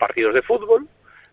[0.00, 0.88] partidos de fútbol,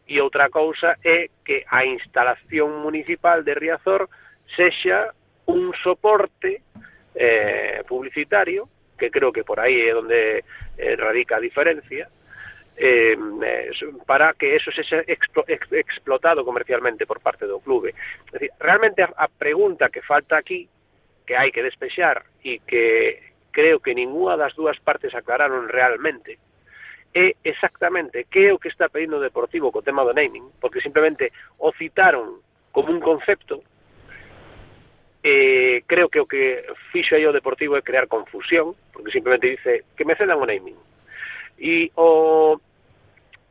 [0.09, 4.09] E outra cousa é que a instalación municipal de Riazor
[4.57, 5.13] sexa
[5.45, 6.65] un soporte
[7.13, 8.65] eh, publicitario,
[8.97, 10.41] que creo que por aí é onde
[10.81, 12.09] eh, radica a diferencia,
[12.73, 13.69] eh, eh
[14.09, 15.29] para que eso se ex,
[15.71, 17.93] explotado comercialmente por parte do clube.
[18.25, 20.65] Es decir, realmente a, a pregunta que falta aquí,
[21.21, 26.41] que hai que despexar e que creo que ninguna das dúas partes aclararon realmente,
[27.13, 30.81] é exactamente que é o que está pedindo o Deportivo co tema do naming, porque
[30.81, 32.41] simplemente o citaron
[32.71, 33.63] como un concepto
[35.23, 39.83] eh, creo que o que fixo aí o Deportivo é crear confusión, porque simplemente dice
[39.97, 40.77] que me cedan o naming.
[41.59, 42.55] E o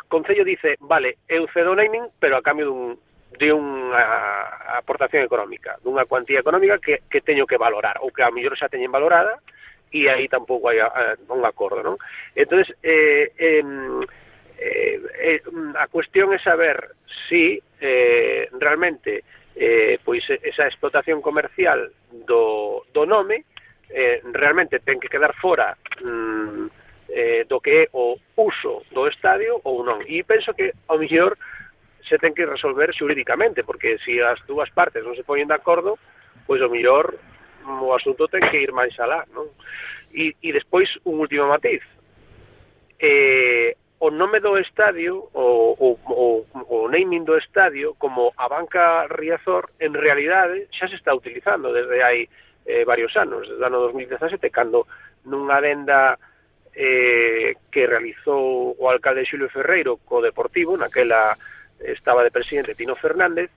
[0.08, 2.96] Concello dice, vale, eu cedo o naming, pero a cambio dun,
[3.36, 8.32] de unha aportación económica, dunha cuantía económica que, que teño que valorar, ou que a
[8.32, 9.36] mellor xa teñen valorada,
[9.92, 10.78] e aí tampouco hai,
[11.28, 11.96] non eh, acordo, non?
[12.36, 13.62] Entón, eh, eh,
[14.58, 15.40] eh, eh,
[15.78, 16.96] a cuestión é saber
[17.28, 19.24] si eh, realmente
[19.54, 21.90] eh, pois esa explotación comercial
[22.26, 23.44] do, do nome
[23.90, 25.74] eh, realmente ten que quedar fora
[26.04, 26.66] mm,
[27.08, 30.04] eh, do que é o uso do estadio ou non.
[30.04, 31.34] E penso que, ao mellor,
[32.04, 35.96] se ten que resolver xurídicamente, porque se as dúas partes non se poñen de acordo,
[36.44, 37.16] pois o mellor
[37.68, 39.52] o asunto ten que ir máis alá, non?
[40.12, 41.84] E, e despois un último matiz.
[42.98, 49.06] Eh, o nome do estadio, o, o, o, o naming do estadio, como a banca
[49.10, 52.30] Riazor, en realidade xa se está utilizando desde hai
[52.64, 54.86] eh, varios anos, desde o ano 2017, cando
[55.26, 56.14] nunha venda
[56.78, 61.34] eh, que realizou o alcalde Xulio Ferreiro co Deportivo, naquela
[61.82, 63.50] estaba de presidente Tino Fernández,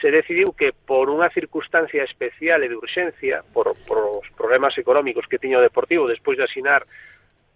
[0.00, 5.24] se decidiu que por unha circunstancia especial e de urxencia, por, por os problemas económicos
[5.24, 6.84] que tiña o Deportivo despois de asinar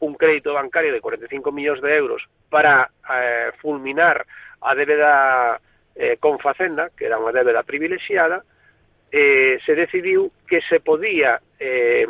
[0.01, 4.25] un crédito bancario de 45 millóns de euros para eh, fulminar
[4.65, 5.61] a débeda
[5.95, 8.41] eh, con Facenda, que era unha débeda privilexiada,
[9.13, 12.09] eh, se decidiu que se podía eh,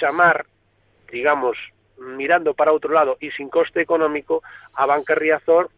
[0.00, 0.48] chamar,
[1.12, 1.60] digamos,
[2.00, 4.40] mirando para outro lado e sin coste económico,
[4.74, 5.68] a banca Riazor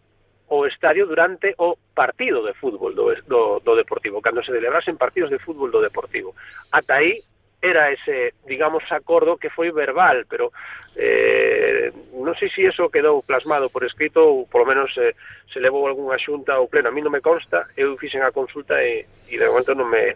[0.49, 5.31] o estadio durante o partido de fútbol do, do, do Deportivo, cando se celebrasen partidos
[5.31, 6.35] de fútbol do Deportivo.
[6.71, 7.21] Ata aí
[7.63, 10.53] era ese, digamos, acordo que foi verbal, pero
[10.95, 15.19] eh, non sei se iso quedou plasmado por escrito ou polo menos eh,
[15.51, 16.89] se levou algunha xunta ou pleno.
[16.89, 20.15] A mí non me consta, eu fixen a consulta e, e de momento non me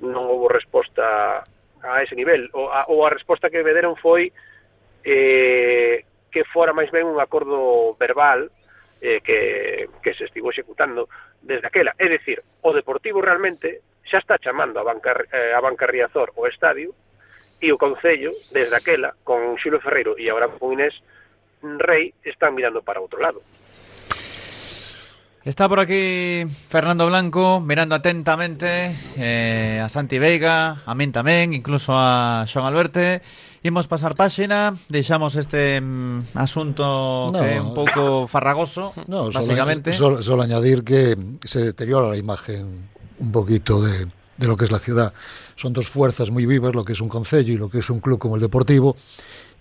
[0.00, 1.44] non houve resposta
[1.84, 2.48] a ese nivel.
[2.56, 4.32] O a, ou a resposta que me deron foi
[5.04, 8.48] eh, que fora máis ben un acordo verbal,
[9.00, 11.08] eh, que, que se estivo executando
[11.42, 11.94] desde aquela.
[11.98, 16.46] É dicir, o Deportivo realmente xa está chamando a banca, eh, a banca Riazor o
[16.46, 16.94] estadio
[17.60, 20.94] e o Concello, desde aquela, con Xulo Ferreiro e agora con Inés
[21.62, 23.42] Rey, están mirando para outro lado.
[25.46, 31.94] Está por aquí Fernando Blanco mirando atentamente eh, a Santi Veiga, a min tamén, incluso
[31.94, 33.22] a Xoan Alberte.
[33.62, 37.38] Imos pasar páxina, deixamos este mm, asunto No.
[37.38, 39.94] que é un pouco farragoso, No, solo- básicamente.
[39.94, 41.14] Solo, solo añadir que
[41.46, 42.90] se deteriora la imagen
[43.22, 45.14] un poquito de, de lo que es la ciudad.
[45.54, 48.02] Son dos fuerzas muy vivas, lo que es un concello y lo que es un
[48.02, 48.98] club como el Deportivo.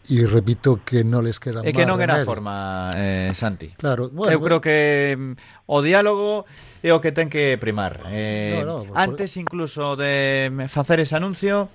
[0.05, 1.65] E repito que non les queda.
[1.65, 3.73] É que non era a forma, eh, Santi.
[3.73, 4.45] Claro, bueno, Eu bueno.
[4.45, 5.33] creo que mm,
[5.65, 6.45] o diálogo
[6.85, 8.05] é o que ten que primar.
[8.13, 11.73] Eh, no, no, por, antes incluso de mm, facer ese anuncio,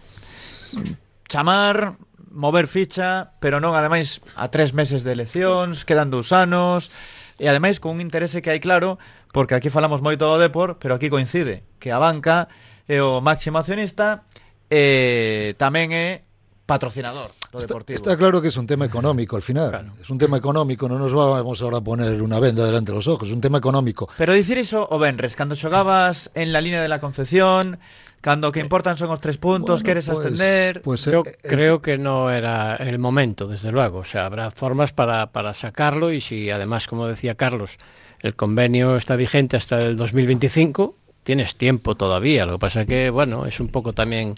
[1.26, 1.98] chamar,
[2.30, 6.94] mover ficha, pero non ademais a tres meses de eleccións, quedan dous anos,
[7.34, 9.02] e ademais con un interese que hai claro,
[9.34, 12.46] porque aquí falamos moito do Depor, pero aquí coincide que a banca
[12.86, 14.22] é o máximo accionista
[14.70, 16.22] e tamén é
[16.70, 17.96] patrocinador Deportivo.
[17.96, 19.92] Está claro que es un tema económico al final.
[20.00, 23.08] Es un tema económico, no nos vamos ahora a poner una venda delante de los
[23.08, 24.08] ojos, es un tema económico.
[24.16, 27.78] Pero dicir iso o Benres, cando xogabas en la línea de la Concepción,
[28.20, 30.82] cando o que importan son os tres puntos, queres ascender...
[30.82, 33.98] pues, Yo eh, creo que no era el momento, desde luego.
[33.98, 37.78] O sea, habrá formas para, para sacarlo y si además, como decía Carlos,
[38.20, 42.46] el convenio está vigente hasta el 2025, tienes tiempo todavía.
[42.46, 44.34] Lo que pasa que, bueno, es un poco también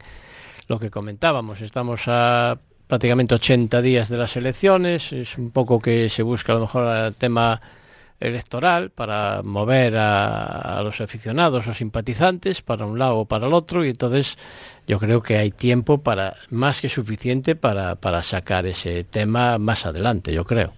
[0.69, 1.61] lo que comentábamos.
[1.61, 2.59] Estamos a
[2.93, 5.15] prácticamente 80 días de las elecciones.
[5.15, 7.59] Es un poco que se busca a lo mejor el tema
[8.21, 13.83] electoral para mover a, los aficionados o simpatizantes para un lado o para el otro
[13.83, 14.37] y entonces
[14.87, 19.87] yo creo que hay tiempo para más que suficiente para, para sacar ese tema más
[19.87, 20.75] adelante, yo creo.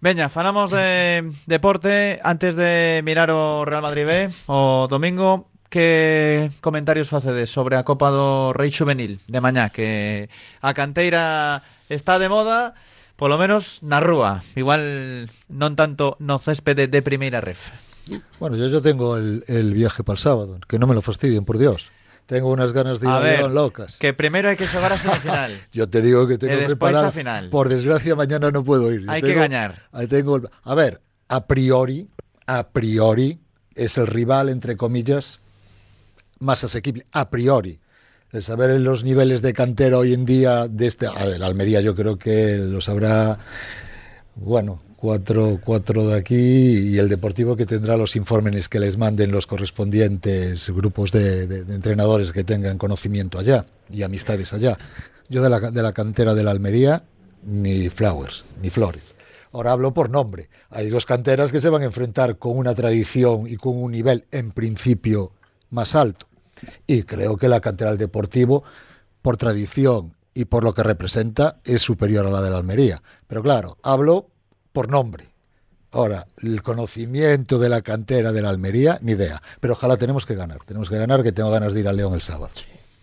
[0.00, 7.08] Veña, falamos de deporte antes de mirar o Real Madrid B o domingo que comentarios
[7.08, 10.28] facedes sobre a Copa do Rei Juvenil de mañá que
[10.64, 12.72] a canteira está de moda
[13.20, 17.68] polo menos na rúa igual non tanto no céspede de primeira ref
[18.40, 21.44] Bueno, yo, yo tengo el, el viaje para el sábado, que no me lo fastidien,
[21.44, 21.92] por Dios.
[22.24, 24.00] Tengo unas ganas de ir a a, ver, León locas.
[24.00, 27.08] que primeiro hai que xogar a semifinal Yo te digo que tengo preparada.
[27.08, 27.52] a final.
[27.52, 29.04] Por desgracia, mañana no puedo ir.
[29.04, 29.84] Yo Hay que tengo- gañar.
[29.92, 32.08] ahí tengo a ver, a priori,
[32.48, 33.36] a priori,
[33.76, 35.44] es el rival, entre comillas,
[36.38, 37.06] más asequible.
[37.12, 37.80] A priori.
[38.32, 41.06] De saber los niveles de cantera hoy en día de este.
[41.06, 43.38] Almería yo creo que lo sabrá.
[44.34, 49.30] Bueno, cuatro, cuatro de aquí y el Deportivo que tendrá los informes que les manden
[49.30, 54.76] los correspondientes grupos de entrenadores que tengan conocimiento allá y amistades allá.
[55.28, 57.04] Yo de la, de la cantera de la Almería,
[57.44, 59.14] ni flowers, ni flores.
[59.52, 60.48] Ahora hablo por nombre.
[60.70, 64.26] Hay dos canteras que se van a enfrentar con una tradición y con un nivel
[64.30, 65.32] en principio
[65.70, 66.26] más alto.
[66.86, 68.64] Y creo que la cantera del Deportivo,
[69.22, 73.02] por tradición y por lo que representa, es superior a la de la Almería.
[73.26, 74.30] Pero claro, hablo
[74.72, 75.28] por nombre.
[75.90, 79.40] Ahora, el conocimiento de la cantera de la Almería, ni idea.
[79.60, 80.58] Pero ojalá tenemos que ganar.
[80.66, 82.50] Tenemos que ganar, que tengo ganas de ir a León el sábado.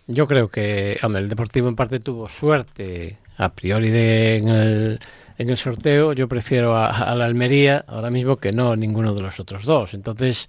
[0.06, 5.00] Yo creo que hombre, el Deportivo en parte tuvo suerte a priori en, el,
[5.36, 6.12] en el sorteo.
[6.12, 9.94] Yo prefiero a, a la Almería ahora mismo que no ninguno de los otros dos.
[9.94, 10.46] Entonces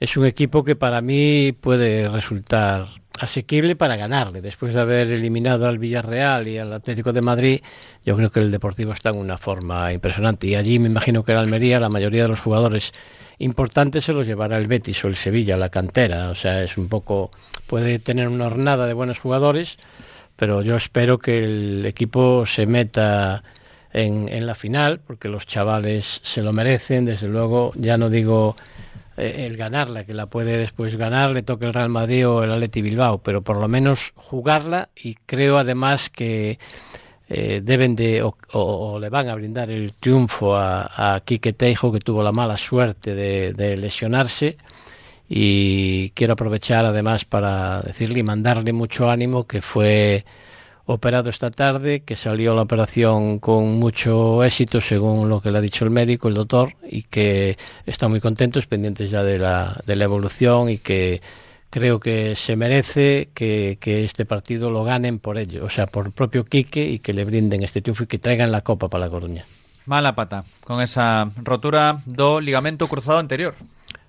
[0.00, 2.88] es un equipo que para mí puede resultar
[3.20, 4.40] asequible para ganarle.
[4.40, 7.60] Después de haber eliminado al Villarreal y al Atlético de Madrid,
[8.04, 10.46] yo creo que el Deportivo está en una forma impresionante.
[10.46, 12.92] Y allí me imagino que en Almería la mayoría de los jugadores
[13.38, 16.30] importantes se los llevará el Betis o el Sevilla, la cantera.
[16.30, 17.30] O sea, es un poco...
[17.66, 19.78] puede tener una hornada de buenos jugadores,
[20.36, 23.44] pero yo espero que el equipo se meta
[23.92, 28.56] en, en la final, porque los chavales se lo merecen, desde luego, ya no digo
[29.20, 32.52] eh, el ganarla, que la puede después ganar, le toque el Real Madrid o el
[32.52, 36.58] Atleti Bilbao, pero por lo menos jugarla y creo además que
[37.28, 41.92] eh, deben de o, o- le van a brindar el triunfo a, a Quique Teijo,
[41.92, 44.56] que tuvo la mala suerte de, de lesionarse.
[45.28, 50.24] Y quiero aprovechar además para decirle y mandarle mucho ánimo que fue
[50.92, 55.60] operado esta tarde, que salió la operación con mucho éxito, según lo que le ha
[55.60, 59.96] dicho el médico, el doctor, y que está muy contentos, pendientes ya de la, de
[59.96, 61.22] la evolución y que
[61.70, 66.06] creo que se merece que, que, este partido lo ganen por ello, o sea, por
[66.06, 69.04] el propio Quique y que le brinden este triunfo y que traigan la copa para
[69.04, 69.44] La Coruña.
[69.86, 73.54] Mala pata, con esa rotura do ligamento cruzado anterior.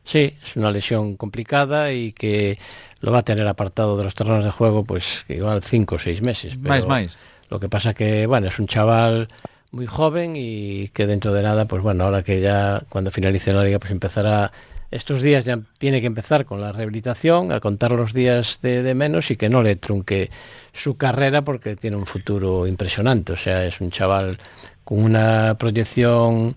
[0.03, 2.57] Sí, es una lesión complicada y que
[2.99, 6.21] lo va a tener apartado de los terrenos de juego, pues igual cinco o seis
[6.21, 6.57] meses.
[6.57, 7.21] Máis, máis.
[7.49, 9.27] Lo que pasa que, bueno, es un chaval
[9.71, 13.63] muy joven y que dentro de nada, pues bueno, ahora que ya cuando finalice la
[13.63, 14.51] liga, pues empezará
[14.91, 18.93] estos días ya tiene que empezar con la rehabilitación, a contar los días de, de,
[18.93, 20.29] menos y que no le trunque
[20.73, 23.31] su carrera porque tiene un futuro impresionante.
[23.33, 24.37] O sea, es un chaval
[24.83, 26.53] con una proyección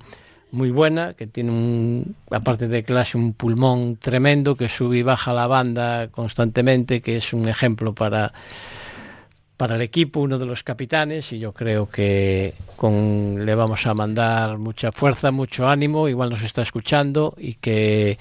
[0.55, 5.33] muy buena, que tiene un, aparte de clase, un pulmón tremendo, que sube y baja
[5.33, 8.33] la banda constantemente, que es un ejemplo para
[9.57, 13.95] para el equipo, uno de los capitanes, y yo creo que con, le vamos a
[13.95, 18.19] mandar mucha fuerza, mucho ánimo, igual nos está escuchando y que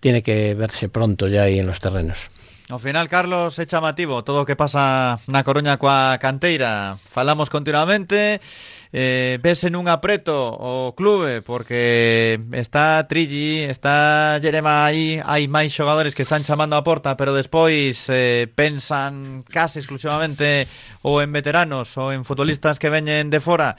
[0.00, 2.28] tiene que verse pronto ya ahí en los terrenos.
[2.68, 6.98] Ao final, Carlos, é chamativo todo o que pasa na Coruña coa canteira.
[6.98, 8.42] Falamos continuamente,
[8.90, 16.18] eh, vese nun apreto o clube, porque está Trilli, está Jerema aí, hai máis xogadores
[16.18, 20.66] que están chamando a porta, pero despois eh, pensan case exclusivamente
[21.06, 23.78] ou en veteranos ou en futbolistas que veñen de fora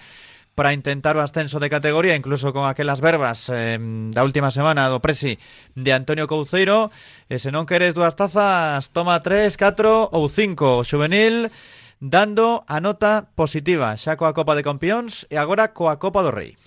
[0.57, 3.77] para intentar o ascenso de categoría, incluso con aquelas verbas eh,
[4.09, 5.37] da última semana do presi
[5.77, 6.89] de Antonio Couceiro.
[7.29, 10.81] E se non queres dúas tazas, toma tres, catro ou cinco.
[10.81, 11.53] O juvenil
[12.01, 16.57] dando a nota positiva xa coa Copa de Campións e agora coa Copa do Rei.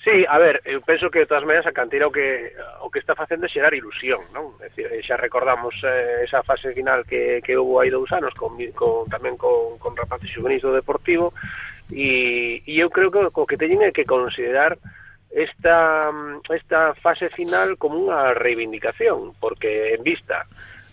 [0.00, 2.48] Sí, a ver, eu penso que de todas maneras a canteira o que
[2.80, 4.56] o que está facendo é xerar ilusión, non?
[4.64, 8.32] É dicir, eh, xa recordamos eh, esa fase final que, que houve hai dous anos
[8.32, 11.36] con, con tamén con, con rapaces juvenis do Deportivo
[11.90, 14.78] e, e eu creo que o que teñen é que considerar
[15.34, 16.00] esta,
[16.48, 20.46] esta fase final como unha reivindicación, porque en vista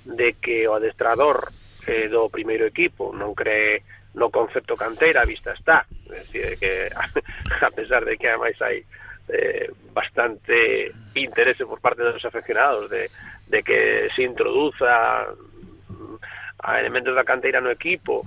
[0.03, 1.53] de que o adestrador
[1.85, 3.85] eh, do primeiro equipo non cree
[4.17, 6.89] no concepto cantera, a vista está, é dicir, que
[7.61, 8.83] a pesar de que ademais hai
[9.29, 13.07] eh, bastante interese por parte dos afeccionados de,
[13.47, 15.31] de que se introduza
[15.87, 16.15] mm,
[16.65, 18.25] a elementos da canteira no equipo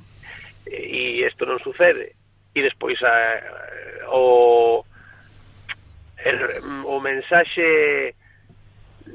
[0.70, 2.14] eh, e isto non sucede
[2.54, 3.14] e despois a,
[4.14, 4.84] o
[6.24, 6.38] el,
[6.86, 8.14] o mensaxe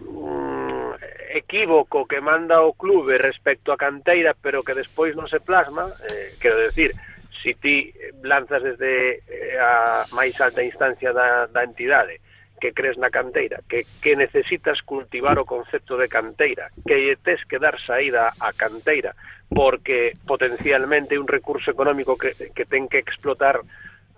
[0.06, 0.94] um,
[1.34, 6.36] equívoco que manda o clube respecto a canteira pero que despois non se plasma eh,
[6.38, 6.94] quero decir,
[7.42, 12.20] si ti lanzas desde eh, a máis alta instancia da, da entidade
[12.60, 17.58] que crees na canteira, que, que necesitas cultivar o concepto de canteira, que tes que
[17.58, 19.16] dar saída á canteira,
[19.50, 23.64] porque potencialmente un recurso económico que, que ten que explotar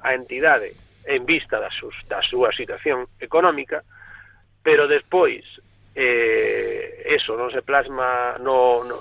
[0.01, 0.73] a entidade
[1.05, 3.85] en vista da, sus, da súa situación económica,
[4.61, 5.45] pero despois
[5.95, 8.95] eh, eso non se plasma no, no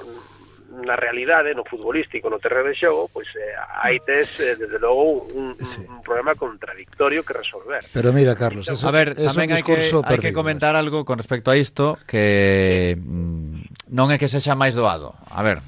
[0.70, 5.26] na realidade, no futbolístico, no terreno de xogo, pois eh, aí tes, eh, desde logo,
[5.34, 5.82] un, sí.
[5.82, 7.82] un problema contradictorio que resolver.
[7.92, 11.02] Pero mira, Carlos, eso, a ver, es tamén hai que, perdido, hai que comentar algo
[11.02, 15.18] con respecto a isto que mm, non é que sexa máis doado.
[15.26, 15.58] A ver,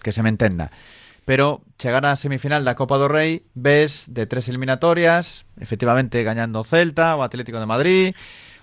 [0.00, 0.70] que se me entenda.
[1.26, 6.66] Pero chegar á semifinal da Copa do Rei ves de tres eliminatorias, efectivamente gañando o
[6.66, 8.06] Celta, o Atlético de Madrid,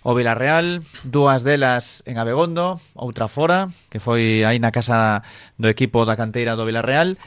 [0.04, 5.24] o Vilarreal, dúas delas en Abegondo, outra fora, que foi aí na casa
[5.60, 7.20] do equipo da canteira do Vilarreal.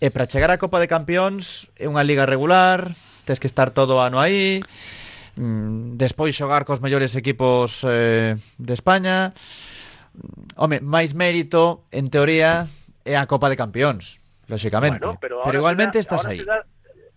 [0.00, 2.96] E para chegar á Copa de Campións é unha liga regular,
[3.28, 4.64] tes que estar todo o ano aí,
[5.36, 9.36] mm, despois xogar cos mellores equipos eh, de España.
[10.56, 12.64] Home, máis mérito, en teoría,
[13.04, 14.16] é a Copa de Campións,
[14.48, 15.04] lóxicamente.
[15.04, 16.40] Bueno, pero, pero igualmente da, estás ahora aí.
[16.40, 16.58] Se da,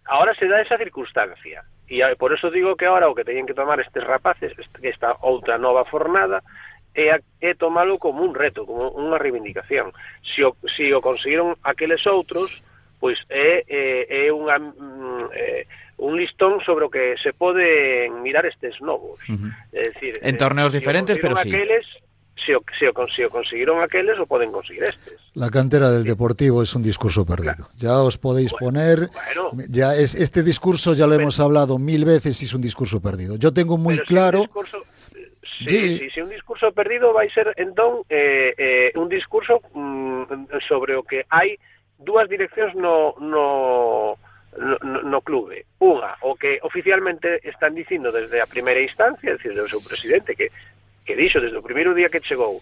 [0.05, 1.63] ahora se dá esa circunstancia.
[1.91, 5.59] E por eso digo que ahora o que teñen que tomar estes rapaces, esta outra
[5.59, 6.39] nova fornada,
[6.95, 9.91] é, a, é tomalo como un reto, como unha reivindicación.
[10.23, 12.63] Se o, se o conseguiron aqueles outros,
[12.95, 15.67] pois é, é, é unha, mm, é,
[15.99, 19.19] un listón sobre o que se pode mirar estes novos.
[19.27, 19.51] Uh -huh.
[19.75, 21.51] é decir, en torneos eh, diferentes, pero sí.
[21.51, 21.83] Aqueles,
[22.45, 25.19] se o, se, o, se o conseguiron aqueles o poden conseguir estes.
[25.33, 27.69] La cantera del Deportivo es un discurso perdido.
[27.77, 28.97] Ya os podéis bueno, poner,
[29.51, 29.67] bueno.
[29.69, 33.01] ya es, este discurso ya lo pero, hemos hablado mil veces y es un discurso
[33.01, 33.35] perdido.
[33.37, 34.39] Yo tengo muy claro...
[34.39, 34.77] Si discurso,
[35.59, 35.99] sí, sí.
[35.99, 41.03] Si, si un discurso perdido vai ser entón eh, eh, un discurso mm, sobre o
[41.03, 41.57] que hai
[42.01, 44.17] dúas direccións no, no,
[44.57, 45.65] no, no clube.
[45.79, 50.35] Unha, o que oficialmente están dicindo desde a primeira instancia, é dicir, do seu presidente,
[50.35, 50.51] que
[51.05, 52.61] que dixo desde o primeiro día que chegou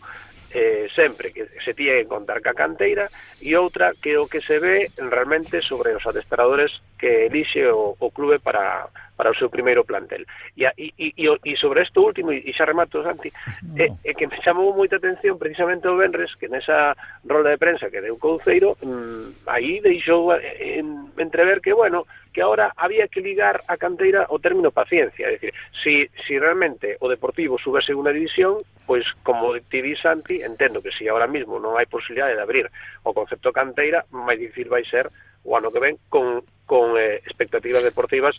[0.51, 3.09] eh, sempre que se tiña que contar ca canteira
[3.41, 8.07] e outra que o que se ve realmente sobre os adestradores que elixe o, o
[8.09, 8.89] clube para,
[9.20, 10.24] para o seu primeiro plantel.
[10.55, 13.76] E, e, e, e sobre isto último, e xa remato, Santi, no.
[13.76, 16.95] é, é que me chamou moita atención precisamente o Benres, que nesa
[17.28, 22.39] rola de prensa que deu Couceiro, mmm, aí deixou eh, en, entrever que, bueno, que
[22.39, 25.51] ahora había que ligar a canteira o término paciencia, é dicir,
[25.84, 30.80] si, si realmente o Deportivo sube a segunda división, pois como ti di Santi, entendo
[30.80, 32.72] que si ahora mismo non hai posibilidade de abrir
[33.03, 35.11] o concepto canteira, máis difícil vai ser
[35.43, 36.39] o ano que ven con
[36.70, 38.38] con eh, expectativas deportivas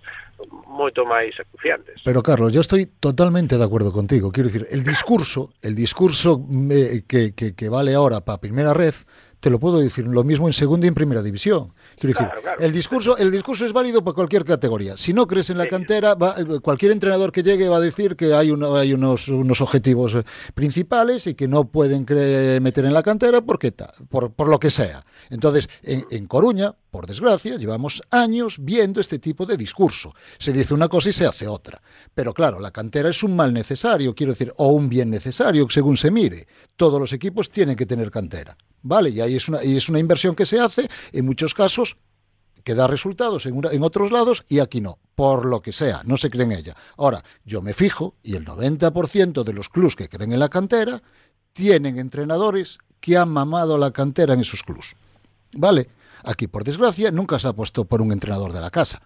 [0.70, 1.99] moito máis acuciantes.
[2.07, 4.31] Pero Carlos, eu estou totalmente de acordo contigo.
[4.31, 8.45] Quero dicir, el discurso, el discurso mm, eh, que, que, que vale ahora para a
[8.47, 9.03] primeira ref
[9.41, 11.72] te lo puedo decir lo mismo en segunda y en primera división.
[11.99, 14.97] Quiero decir, Claro, el discurso, el discurso es válido para cualquier categoría.
[14.97, 18.34] Si no crees en la cantera, va- cualquier entrenador que llegue va a decir que
[18.34, 20.22] hay, uno- hay unos, unos objetivos eh,
[20.55, 22.05] principales y que no pueden
[22.62, 25.03] meter en la cantera porque ta- por, por lo que sea.
[25.30, 30.14] Entonces, en, en Coruña, por desgracia, llevamos años viendo este tipo de discurso.
[30.38, 31.80] Se dice una cosa y se hace otra.
[32.14, 35.97] Pero claro, la cantera es un mal necesario, quiero decir, o un bien necesario, según
[35.97, 36.47] se mire.
[36.76, 38.57] Todos los equipos tienen que tener cantera.
[38.83, 39.11] ¿Vale?
[39.11, 41.97] Y ahí es una, y es una inversión que se hace, en muchos casos,
[42.64, 46.03] que da resultados en, una- en otros lados y aquí no, por lo que sea,
[46.05, 46.74] no se cree en ella.
[46.97, 51.03] Ahora, yo me fijo y el 90% de los clubs que creen en la cantera
[51.53, 54.95] tienen entrenadores que han mamado la cantera en esos clubs.
[55.55, 55.89] ¿Vale?
[56.22, 59.01] Aquí, por desgracia, nunca se ha puesto por un entrenador de la casa.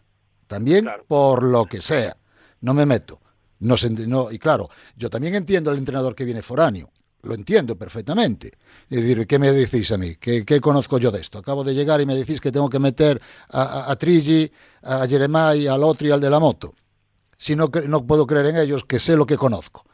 [0.49, 2.17] También por lo que sea.
[2.61, 3.21] No me meto.
[3.61, 6.91] No se no, y claro, yo también entiendo al entrenador que viene foráneo.
[7.25, 8.53] Lo entiendo perfectamente.
[8.91, 10.17] Es decir, ¿qué me decís a mí?
[10.17, 11.39] ¿Qué, qué conozco yo de esto?
[11.39, 13.21] Acabo de llegar y me decís que tengo que meter
[13.51, 14.51] a, a, a Trigi,
[14.83, 16.75] a Jeremai, al otro y al de la moto.
[17.37, 19.85] Si no, no puedo creer en ellos, que sé lo que conozco.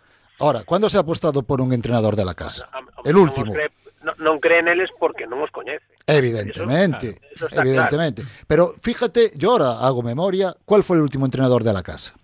[0.41, 2.69] Ahora, ¿cuándo se ha apostado por un entrenador de la casa?
[3.05, 3.53] El último.
[3.53, 3.71] cree-
[4.01, 5.85] non, non creen eles porque non os coñece.
[6.09, 8.25] Evidentemente, Eso- eso está evidentemente.
[8.49, 12.15] Pero fíjate, yo ahora hago memoria, ¿cuál fue el último entrenador de la casa?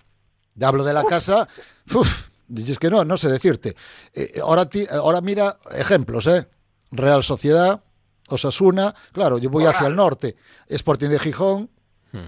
[0.60, 1.46] Hablo de la casa,
[1.94, 3.74] uf, dices que no, no sé decirte.
[4.14, 6.46] Eh, ahora, ti- ahora mira ejemplos, ¿eh?
[6.90, 7.82] Real Sociedad,
[8.28, 10.36] Osasuna, claro, yo voy hacia el norte,
[10.68, 11.70] Sporting de Gijón,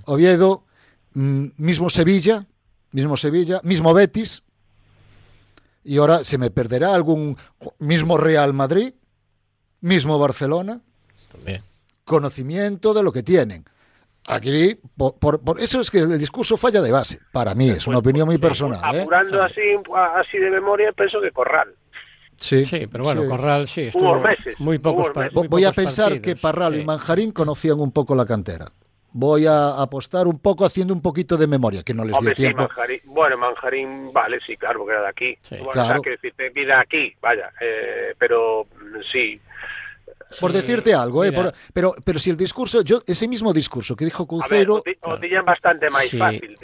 [0.05, 0.65] Oviedo,
[1.15, 2.47] mm, mismo Sevilla,
[2.93, 4.43] mismo Sevilla, mismo Betis,
[5.85, 7.37] y ahora se me perderá algún
[7.79, 8.93] mismo Real Madrid,
[9.81, 10.81] mismo Barcelona,
[11.33, 11.63] También.
[12.05, 13.65] conocimiento de lo que tienen.
[14.29, 17.19] Aquí, por, por- por eso es que el discurso falla de base.
[17.33, 18.95] Para mí, es una opinión muy personal.
[18.95, 19.01] ¿eh?
[19.03, 19.61] Apurando así,
[20.17, 21.75] así de memoria, penso que Corral.
[22.37, 25.35] Sí, pero bueno, Corral sí, estuvo meses, muy pocos meses.
[25.35, 28.67] muy Voy a pensar partidos, que Parralo y Manjarín conocían un poco la cantera.
[29.11, 32.35] Voy a apostar un poco haciendo un poquito de memoria, que no les dio Hombre,
[32.35, 32.63] tiempo.
[32.63, 33.01] Manjarín.
[33.07, 35.39] Bueno, Manjarín, vale, sí, claro, porque era de aquí.
[35.51, 35.89] bueno, Claro.
[35.89, 37.51] o sea, que decirte, vida aquí, vaya.
[37.61, 39.41] eh, pero mm, sí.
[40.41, 41.33] Por decirte algo, ¿eh?
[41.33, 45.89] Por- pero, pero si el discurso, yo ese mismo discurso que dijo Couceiro, o, bastante
[45.91, 46.19] máis Sí.
[46.19, 46.57] fácil.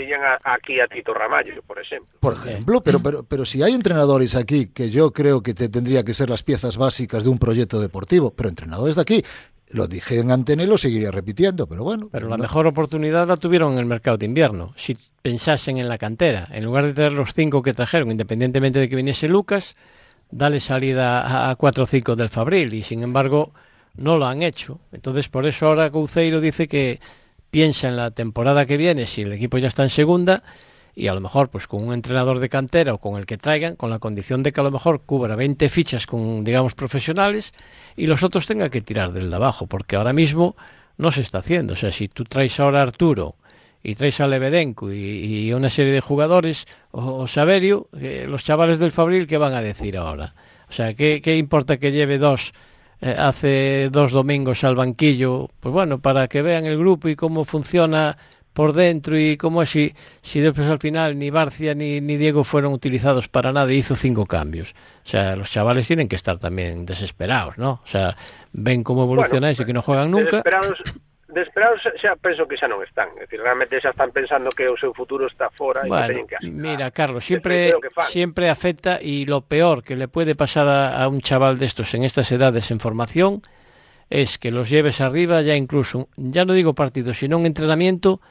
[0.44, 2.12] Aquí a Tito Ramallo, por exemplo.
[2.20, 6.04] por ejemplo, pero, pero, pero si hay entrenadores aquí que yo creo que te tendría
[6.04, 9.22] que ser las piezas básicas de un proyecto deportivo, pero entrenadores de aquí,
[9.70, 12.08] lo dije en antena y lo seguiría repitiendo, pero bueno.
[12.12, 14.72] Pero la no- mejor oportunidad la tuvieron en el mercado de invierno.
[14.76, 14.92] Si
[15.22, 18.96] pensasen en la cantera, en lugar de traer los cinco que trajeron, independientemente de que
[18.96, 19.74] viniese Lucas,
[20.30, 23.52] dale salida a- a cuatro o cinco del Fabril y sin embargo
[23.96, 24.80] no lo han hecho.
[24.92, 27.00] Entonces por eso ahora Couceiro dice que
[27.50, 30.42] piensa en la temporada que viene si el equipo ya está en segunda
[30.96, 33.76] y a lo mejor pues con un entrenador de cantera o con el que traigan,
[33.76, 37.52] con la condición de que a lo mejor cubra 20 fichas con digamos profesionales
[37.96, 40.56] y los otros tengan que tirar del de abajo, porque ahora mismo
[40.96, 41.74] no se está haciendo.
[41.74, 43.36] O sea, si tú traes ahora Arturo
[43.84, 48.42] y traes a Lebedenko y, y una serie de jugadores, o, o Saverio, eh, los
[48.42, 50.34] chavales del Fabril, ¿qué van a decir ahora?
[50.68, 52.54] O sea, ¿qué, qué importa que lleve dos
[53.02, 55.50] eh, hace dos domingos al banquillo?
[55.60, 58.16] Pues bueno, para que vean el grupo y cómo funciona
[58.54, 62.42] por dentro y cómo es si, si después al final ni Barcia ni, ni Diego
[62.44, 64.74] fueron utilizados para nada y hizo cinco cambios.
[65.04, 67.80] O sea, los chavales tienen que estar también desesperados, ¿no?
[67.84, 68.16] O sea,
[68.52, 70.42] ven cómo evolucionáis y que no juegan nunca.
[70.42, 70.78] Desesperados,
[71.34, 74.70] de esperar xa penso que xa non están, é dicir, realmente xa están pensando que
[74.70, 76.54] o seu futuro está fora bueno, e que teñen que hacer.
[76.54, 77.74] Mira, Carlos, sempre
[78.06, 82.06] sempre afecta e lo peor que le puede pasar a, a un chaval destos en
[82.06, 83.42] estas edades en formación
[84.10, 88.22] es que los lleves arriba ya incluso, ya no digo partido, sino un entrenamiento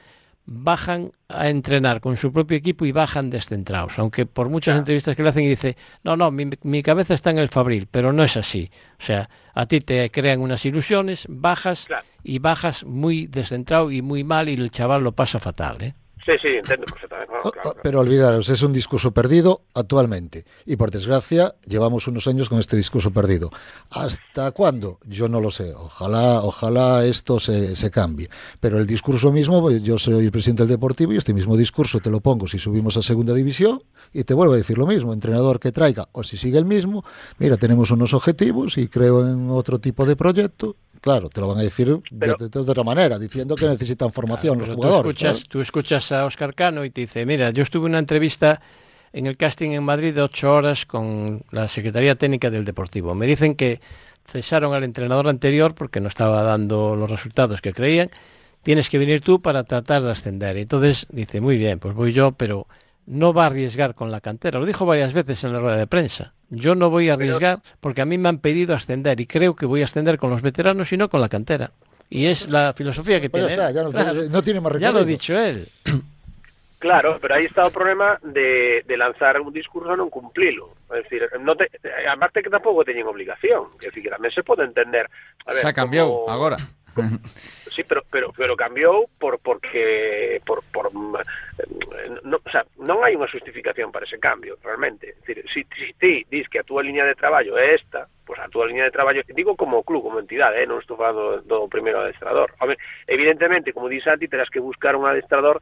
[0.46, 3.98] bajan a entrenar con su propio equipo y bajan descentrados.
[4.00, 7.30] Aunque por muchas entrevistas que le hacen y dice, no, no, mi, mi cabeza está
[7.30, 8.70] en el Fabril, pero no es así.
[9.00, 11.88] O sea, a ti te crean unas ilusiones, bajas
[12.24, 15.96] y bajas muy descentrado y muy mal y el chaval lo pasa fatal, ¿eh?
[16.26, 17.34] Sí, sí, entendo perfectamente.
[17.44, 20.46] No, claro, Pero olvidaros, es un discurso perdido actualmente.
[20.66, 23.50] Y por desgracia, llevamos unos años con este discurso perdido.
[23.92, 25.00] ¿Hasta cuándo?
[25.06, 25.74] Yo no lo sé.
[25.74, 28.30] Ojalá, ojalá esto se, se cambie.
[28.62, 32.00] Pero el discurso mismo, pues, yo soy el presidente del Deportivo y este mismo discurso
[32.00, 35.12] te lo pongo si subimos a segunda división y te vuelvo a decir lo mismo.
[35.12, 37.04] Entrenador que traiga, o si sigue el mismo,
[37.38, 40.78] mira, tenemos unos objetivos y creo en otro tipo de proyecto.
[41.04, 44.58] Claro, te lo van a decir de, de- de otra manera, diciendo que necesitan formación
[44.58, 45.10] los Pero tú jugadores.
[45.10, 45.50] escuchas, ¿sabes?
[45.50, 48.62] tú escuchas a Oscar Cano y te dice, mira, yo estuve en una entrevista
[49.12, 53.14] en el casting en Madrid de ocho horas con la Secretaría Técnica del Deportivo.
[53.16, 53.82] Me dicen que
[54.26, 58.10] cesaron al entrenador anterior porque no estaba dando los resultados que creían
[58.62, 60.56] tienes que venir tú para tratar de ascender.
[60.56, 62.66] Entonces dice, muy bien, pues voy yo, pero
[63.06, 64.58] no va a arriesgar con la cantera.
[64.58, 66.34] Lo dijo varias veces en la rueda de prensa.
[66.54, 69.66] Yo no voy a arriesgar porque a mí me han pedido ascender y creo que
[69.66, 71.72] voy a ascender con los veteranos y no con la cantera.
[72.10, 73.58] Y es la filosofía que Pues tiene.
[73.58, 74.30] ya está, ya no, Claro.
[74.30, 74.94] no tiene más Ya recorrido.
[74.94, 75.68] lo ha dicho él.
[76.84, 80.76] Claro, pero aí está o problema de, de lanzar un discurso e non cumplilo.
[80.92, 81.72] É dicir, non te,
[82.12, 83.72] aparte que tampouco teñen obligación.
[83.80, 85.08] É dicir, que tamén se pode entender.
[85.48, 86.60] A ver, Xa cambiou como- agora.
[87.74, 91.18] Sí, pero pero pero cambiou por porque por por mm,
[92.24, 95.18] no, o sea, non hai unha justificación para ese cambio, realmente.
[95.26, 98.46] Decir, si, si ti dis que a túa liña de traballo é esta, pois pues
[98.46, 101.66] a túa liña de traballo, digo como club, como entidade, eh, non estou falando do,
[101.66, 102.54] do primeiro adestrador.
[102.62, 102.78] A ver,
[103.10, 105.60] evidentemente, como dis Santi, terás que buscar un adestrador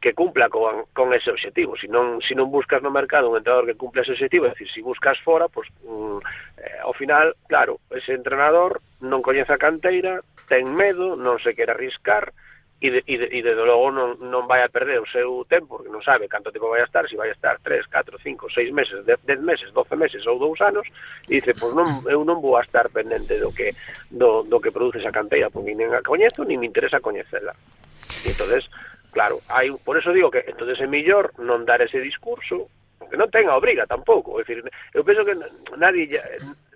[0.00, 1.76] que cumpla con, con ese obxectivo.
[1.76, 4.56] Se si non, si non buscas no mercado un entrenador que cumpla ese obxectivo, é
[4.56, 6.18] dicir, se si buscas fora, pois, mm,
[6.56, 11.76] eh, ao final, claro, ese entrenador non coñece a canteira, ten medo, non se quere
[11.76, 12.32] arriscar,
[12.80, 15.76] e, de, e, de, e desde logo non, non vai a perder o seu tempo,
[15.76, 18.48] porque non sabe canto tempo vai a estar, se vai a estar 3, 4, 5,
[18.48, 20.88] 6 meses, 10, 10 meses, 12 meses ou 2 anos,
[21.28, 23.76] e dice, pois non, eu non vou a estar pendente do que,
[24.08, 27.52] do, do que produce esa canteira, porque nin a coñezo, nin me interesa coñecela.
[28.24, 28.64] E entonces
[29.10, 32.70] Claro, hai, por eso digo que entonces é mellor non dar ese discurso,
[33.10, 34.62] que non ten a obriga tampouco, é dicir,
[34.94, 35.34] eu penso que
[35.74, 36.22] nadie ya,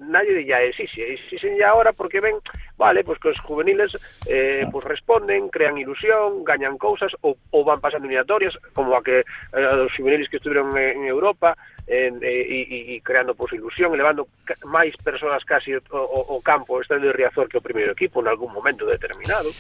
[0.03, 2.43] nadie ya exixe, exixen ya ahora porque ven,
[2.75, 3.95] vale, pois pues que os juveniles
[4.27, 9.23] eh, pues responden, crean ilusión, gañan cousas ou, ou van pasando eliminatorias como a que
[9.23, 11.55] eh, os juveniles que estiveron en, en Europa
[11.87, 14.27] en, eh, e, e creando pois pues, ilusión, elevando
[14.67, 18.27] máis persoas casi o, o, o campo estando de Riazor que o primeiro equipo en
[18.27, 19.55] algún momento determinado.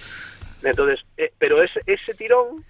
[0.65, 2.65] Entonces, eh, pero ese, ese tirón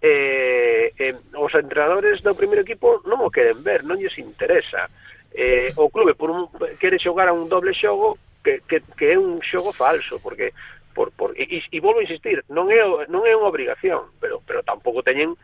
[0.00, 4.88] eh, eh, os entrenadores do primeiro equipo non o queren ver, non lles interesa.
[5.32, 6.48] Eh, o clube por un,
[6.80, 10.52] quere xogar a un doble xogo que, que, que é un xogo falso, porque
[10.94, 12.80] por, por, e, e volvo a insistir, non é,
[13.12, 15.36] non é unha obrigación, pero, pero tampouco teñen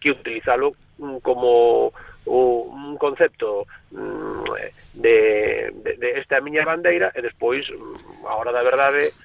[0.00, 1.92] que utilizalo mm, como
[2.28, 4.44] un concepto mm,
[5.00, 9.16] de, de, de esta miña bandeira e despois, mm, a hora da verdade,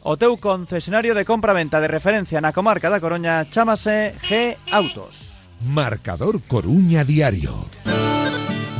[0.02, 5.30] O teu concesionario de compra-venta de referencia na comarca da Coruña chámase G Autos.
[5.62, 7.54] Marcador Coruña Diario.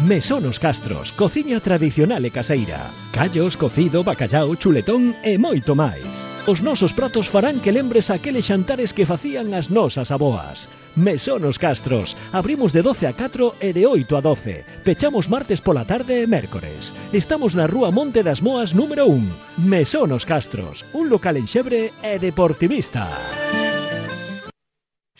[0.03, 2.90] Mesón os Castros, cociña tradicional e caseira.
[3.14, 6.03] Callos, cocido, bacallao, chuletón e moito máis.
[6.50, 10.66] Os nosos pratos farán que lembres aqueles xantares que facían as nosas aboas.
[10.98, 14.82] Mesón os Castros, abrimos de 12 a 4 e de 8 a 12.
[14.82, 16.90] Pechamos martes pola tarde e mércores.
[17.14, 19.62] Estamos na Rúa Monte das Moas número 1.
[19.70, 23.07] Mesón os Castros, un local enxebre e deportivista.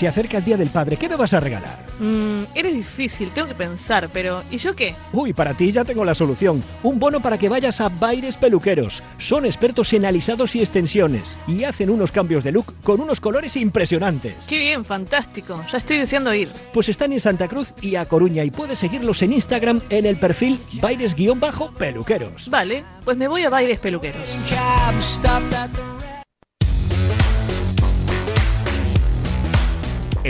[0.00, 1.78] Se acerca el Día del Padre, ¿qué me vas a regalar?
[1.98, 4.94] Mmm, eres difícil, tengo que pensar, pero ¿y yo qué?
[5.12, 6.64] Uy, para ti ya tengo la solución.
[6.82, 9.02] Un bono para que vayas a Baires Peluqueros.
[9.18, 13.58] Son expertos en alisados y extensiones y hacen unos cambios de look con unos colores
[13.58, 14.46] impresionantes.
[14.48, 15.62] Qué bien, fantástico.
[15.70, 16.50] Ya estoy deseando ir.
[16.72, 20.16] Pues están en Santa Cruz y A Coruña y puedes seguirlos en Instagram en el
[20.16, 22.48] perfil Baires-Peluqueros.
[22.48, 24.38] Vale, pues me voy a Baires Peluqueros.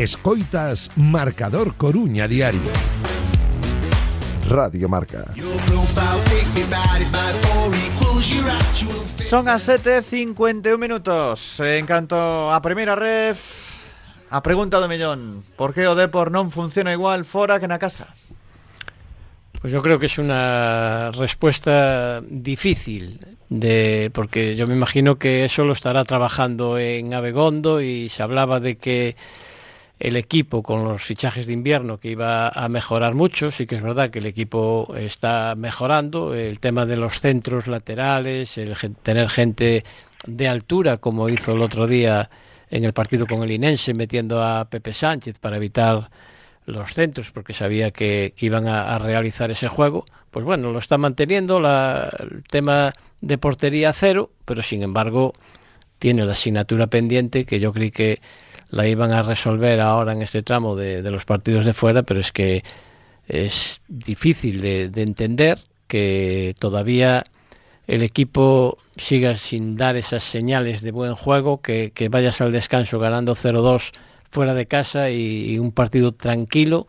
[0.01, 2.72] Escoitas Marcador Coruña Diario.
[4.48, 5.26] Radio Marca.
[9.28, 12.16] Son as 7.51 minutos En canto
[12.48, 13.76] a primeira ref
[14.32, 18.09] A pregunta do millón Por que o Depor non funciona igual fora que na casa?
[19.61, 23.20] Pues yo creo que es una respuesta difícil
[23.53, 28.64] de porque yo me imagino que eso lo estará trabajando en Abegondo y se hablaba
[28.64, 29.20] de que
[30.01, 33.82] el equipo con los fichajes de invierno que iba a mejorar mucho, sí que es
[33.82, 39.84] verdad que el equipo está mejorando, el tema de los centros laterales, el tener gente
[40.26, 42.30] de altura como hizo el otro día
[42.70, 46.11] en el partido con el Inense metiendo a Pepe Sánchez para evitar
[46.64, 50.96] los centros porque sabía que, que iban a, realizar ese juego, pues bueno, lo está
[50.96, 55.34] manteniendo la, el tema de portería cero, pero sin embargo
[55.98, 58.22] tiene la asignatura pendiente que yo creí que
[58.71, 62.33] la iban a resolver ahora en este tramo de, los partidos de fuera, pero es
[62.33, 62.64] que
[63.27, 67.25] es difícil de, de entender que todavía
[67.91, 73.35] el equipo siga sin dar esas señales de buen juego, que, vayas al descanso ganando
[73.35, 73.91] 0-2
[74.31, 76.87] fuera de casa y, y, un partido tranquilo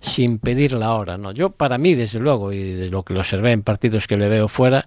[0.00, 1.16] sin pedir la hora.
[1.16, 1.32] ¿no?
[1.32, 4.28] Yo, para mí, desde luego, y de lo que lo observé en partidos que le
[4.28, 4.86] veo fuera,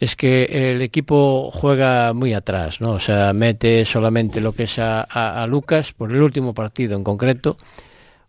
[0.00, 2.92] es que el equipo juega muy atrás, ¿no?
[2.92, 7.56] O sea, mete solamente lo que es a, Lucas por el último partido en concreto.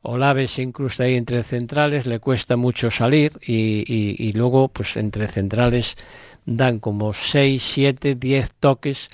[0.02, 5.28] Olave se incrusta ahí entre centrales, le cuesta mucho salir y, y, luego, pues entre
[5.28, 5.98] centrales
[6.46, 9.10] dan como 6, 7, 10 toques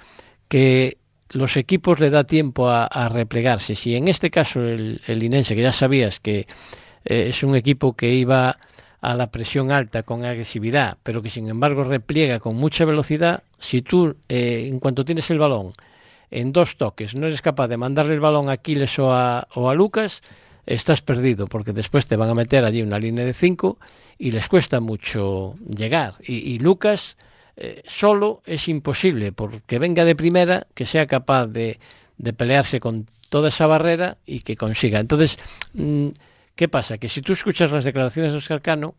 [0.49, 0.97] que
[1.29, 3.75] los equipos le da tiempo a, a replegarse.
[3.75, 6.45] Si en este caso el, el Inense, que ya sabías que
[7.05, 8.57] eh, es un equipo que iba
[9.01, 13.81] a la presión alta con agresividad, pero que sin embargo repliega con mucha velocidad, si
[13.81, 15.73] tú eh, en cuanto tienes el balón
[16.29, 20.21] en dos toques no eres capaz de mandarle el balón a Aquiles o a, Lucas,
[20.65, 23.77] estás perdido, porque después te van a meter allí una línea de cinco
[24.17, 26.13] y les cuesta mucho llegar.
[26.21, 27.17] Y, Lucas
[27.57, 31.79] eh, solo es imposible, porque venga de primera, que sea capaz de,
[32.17, 34.99] de pelearse con toda esa barrera y que consiga.
[34.99, 35.37] Entonces,
[35.73, 36.09] mmm,
[36.61, 36.99] ¿Qué pasa?
[36.99, 38.93] Que si tú escuchas las declaraciones de Oscar Cano,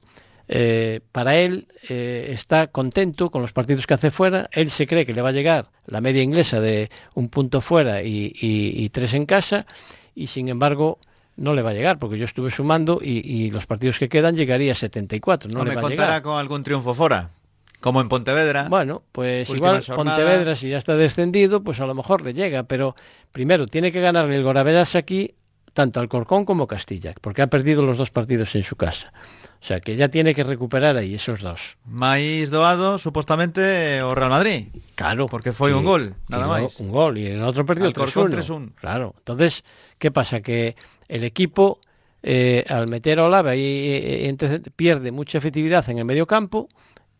[0.48, 5.06] eh, para él eh, está contento con los partidos que hace fuera, él se cree
[5.06, 8.88] que le va a llegar la media inglesa de un punto fuera y, y, y
[8.88, 9.64] tres en casa,
[10.12, 10.98] y sin embargo
[11.36, 14.34] no le va a llegar, porque yo estuve sumando y, y los partidos que quedan
[14.34, 15.48] llegaría a 74.
[15.48, 16.22] No, no le me va contará a llegar.
[16.22, 17.30] con algún triunfo fuera.
[17.78, 18.66] Como en Pontevedra.
[18.68, 20.16] Bueno, pues igual jornada.
[20.16, 22.96] Pontevedra, si ya está descendido, pues a lo mejor le llega, pero
[23.30, 25.36] primero tiene que ganarle el Goravedas aquí
[25.72, 29.12] tanto Alcorcón como Castilla, porque ha perdido los dos partidos en su casa.
[29.62, 31.76] O sea que ya tiene que recuperar ahí esos dos.
[31.84, 34.66] Maíz doado, supuestamente, o Real Madrid.
[34.96, 35.26] Claro.
[35.26, 36.80] Porque fue y, un gol, nada más.
[36.80, 38.72] Un gol, y el otro perdió 3-1.
[38.74, 39.14] Claro.
[39.18, 39.64] Entonces,
[39.98, 40.40] ¿qué pasa?
[40.40, 40.74] Que
[41.06, 41.78] el equipo,
[42.24, 46.68] eh, al meter a Olave, ahí, eh, entonces pierde mucha efectividad en el medio campo,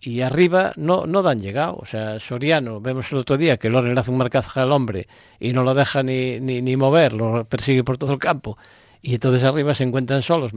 [0.05, 1.77] y arriba no, no dan llegado.
[1.81, 5.07] O sea, Soriano, vemos el otro día que Loren hace un marcaje al hombre
[5.39, 8.59] y no lo deja ni, ni, ni, mover, lo persigue por todo el campo.
[9.01, 10.53] Y entonces arriba se encuentran solos,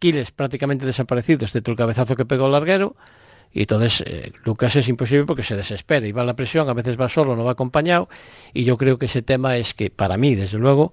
[0.00, 2.96] Quiles prácticamente desaparecidos, excepto el cabezazo que pegó el larguero.
[3.52, 6.74] Y entonces eh, Lucas es imposible porque se desespera y va a la presión, a
[6.74, 8.08] veces va solo, no va acompañado.
[8.52, 10.90] Y yo creo que ese tema es que, para mí, desde luego,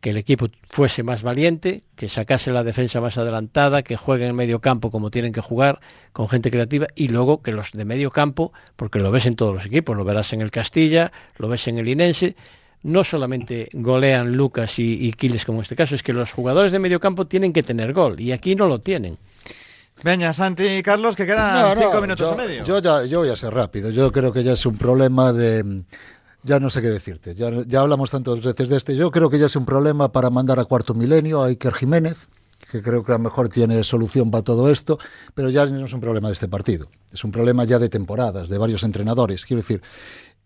[0.00, 4.36] que el equipo fuese más valiente, que sacase la defensa más adelantada, que juegue en
[4.36, 5.80] medio campo como tienen que jugar,
[6.12, 9.54] con gente creativa, y luego que los de medio campo, porque lo ves en todos
[9.54, 12.36] los equipos, lo verás en el Castilla, lo ves en el Inense,
[12.82, 16.70] no solamente golean Lucas y, y Quiles como en este caso, es que los jugadores
[16.70, 19.18] de medio campo tienen que tener gol, y aquí no lo tienen.
[20.04, 22.64] Veña, Santi y Carlos, que quedan no, no, cinco minutos yo, y medio.
[22.64, 23.90] Yo, ya, yo voy a ser rápido.
[23.90, 25.82] Yo creo que ya es un problema de
[26.42, 27.34] ya no sé qué decirte.
[27.34, 28.96] Ya, hablamos tantas veces de este.
[28.96, 32.28] Yo creo que ya es un problema para mandar a cuarto milenio a Iker Jiménez,
[32.70, 34.98] que creo que a lo mejor tiene solución para todo esto,
[35.34, 36.88] pero ya no es un problema de este partido.
[37.12, 39.44] Es un problema ya de temporadas, de varios entrenadores.
[39.44, 39.82] Quiero decir,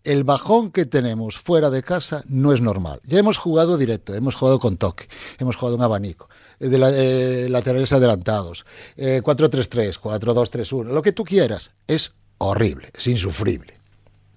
[0.03, 2.99] el bajón que tenemos fuera de casa no es normal.
[3.05, 5.07] Ya hemos jugado directo, hemos jugado con toque,
[5.39, 6.29] hemos jugado en abanico,
[6.59, 8.65] de la, eh, laterales adelantados,
[8.97, 11.71] eh, 4-3-3, 4-2-3-1, lo que tú quieras.
[11.87, 13.73] Es horrible, es insufrible.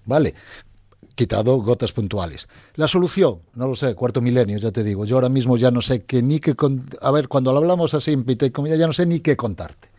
[0.05, 0.35] ¿Vale?
[1.17, 2.47] Quitado gotas puntuales.
[2.75, 5.03] La solución, no lo sé, cuarto milenio, ya te digo.
[5.03, 6.53] Yo ahora mismo ya no sé qué ni qué.
[6.55, 6.85] Con...
[7.01, 9.35] A ver, cuando lo hablamos así en Pita y Comida, ya no sé ni qué
[9.35, 9.89] contarte.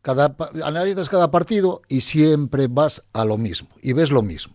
[0.00, 0.34] Cada,
[0.64, 4.54] analizas cada partido y siempre vas a lo mismo y ves lo mismo.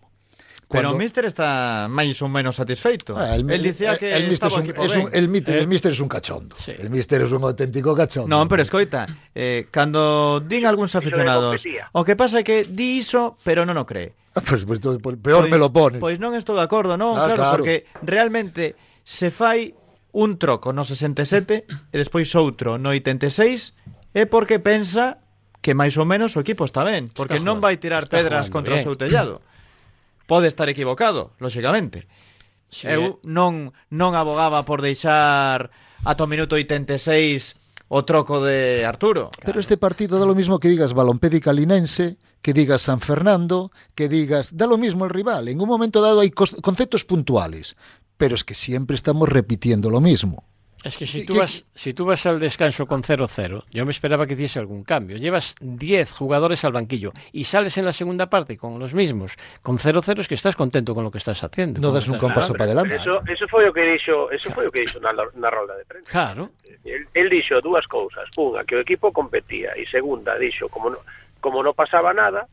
[0.68, 3.16] Pero Cuando- o Mister está máis ou menos satisfeito.
[3.16, 5.60] Ah, el, Él dicía que el, Mister es un, o es un- el, Mister, Eh,
[5.64, 6.52] el Mister es un cachondo.
[6.68, 8.28] El Mister es un auténtico cachondo.
[8.28, 11.64] Non, pero escoita, eh, cando din algúns aficionados,
[11.96, 14.12] o que pasa é que di iso, pero non o cree.
[14.42, 16.00] Pois pues, pues, pues, peor pois, me lo pones.
[16.00, 19.74] Pois non estou de acordo, non, ah, claro, claro, porque realmente se fai
[20.12, 25.20] un troco no 67 e despois outro no 86 é porque pensa
[25.60, 28.48] que máis ou menos o equipo está ben, porque está non vai tirar está pedras
[28.48, 28.82] contra bien.
[28.82, 29.42] o seu tellado.
[30.28, 32.04] Pode estar equivocado, lóxicamente.
[32.68, 32.84] Sí.
[32.84, 35.72] Eu non non abogaba por deixar
[36.04, 37.56] ata o minuto 86
[37.88, 39.32] o troco de Arturo.
[39.40, 39.60] Pero claro.
[39.60, 44.56] este partido da lo mismo que digas balompédica calinense, que digas San Fernando, que digas...
[44.56, 45.48] Da lo mismo el rival.
[45.48, 47.76] En un momento dado hay conceptos puntuales.
[48.16, 50.44] Pero es que siempre estamos repitiendo lo mismo.
[50.84, 53.84] Es que si ¿Qué- tú, qué- vas, si tú vas al descanso con 0-0, yo
[53.84, 55.16] me esperaba que hiciese algún cambio.
[55.16, 59.78] Llevas 10 jugadores al banquillo y sales en la segunda parte con los mismos, con
[59.78, 61.80] 0-0 es que estás contento con lo que estás haciendo.
[61.80, 62.94] No das un compaso para adelante.
[62.94, 65.84] Eso, eso foi o que dixo, eso foi o que dixo na, na rolda de
[65.84, 66.10] prensa.
[66.14, 66.54] Claro.
[66.86, 68.30] El, el dixo dúas cousas.
[68.38, 69.74] Unha, que o equipo competía.
[69.74, 71.02] E segunda, dixo, como no,
[71.40, 72.46] como non pasaba nada,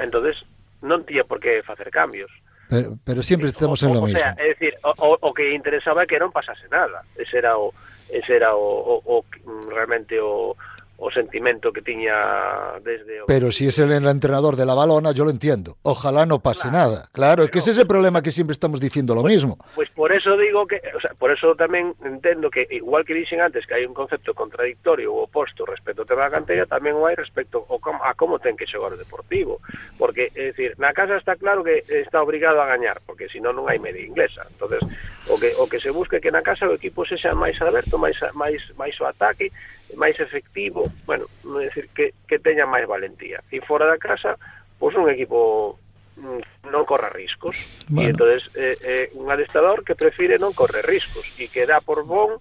[0.00, 0.40] entonces
[0.82, 2.30] non tía por que facer cambios.
[2.72, 4.18] Pero, pero sempre eh, estamos en lo o, o mismo.
[4.18, 7.04] Sea, é dicir, o, o, o que interesaba é que non pasase nada.
[7.16, 7.72] Ese era o
[8.12, 10.56] ese era o, o, o mm, realmente o,
[11.02, 13.22] o sentimento que tiña desde...
[13.22, 13.26] O...
[13.26, 15.76] Pero si es el entrenador de la balona, yo lo entiendo.
[15.82, 17.08] Ojalá no pase claro, nada.
[17.12, 19.58] Claro, es que ese es el problema que siempre estamos diciendo lo pues, mismo.
[19.74, 20.80] Pues por eso digo que...
[20.94, 24.30] O sea, por eso tamén entendo que, igual que dixen antes que hai un concepto
[24.30, 28.14] contradictorio ou oposto respecto ao tema da cantera, tamén o hai respecto ao com, a
[28.14, 29.58] como ten que xogar o Deportivo.
[29.98, 33.66] Porque, é dicir, na casa está claro que está obrigado a gañar, porque senón non
[33.66, 34.46] hai media inglesa.
[34.46, 34.86] entonces
[35.28, 37.98] o que, o que se busca é que na casa o equipo sexa máis aberto,
[37.98, 39.50] máis, máis, máis o ataque,
[39.96, 41.26] máis efectivo, bueno,
[41.58, 43.42] decir que, que teña máis valentía.
[43.50, 44.38] E fora da casa,
[44.78, 45.78] pois un equipo
[46.16, 47.56] mm, non corra riscos.
[47.88, 48.06] Bueno.
[48.06, 52.04] E entonces eh, eh, un adestador que prefire non correr riscos e que dá por
[52.06, 52.38] bon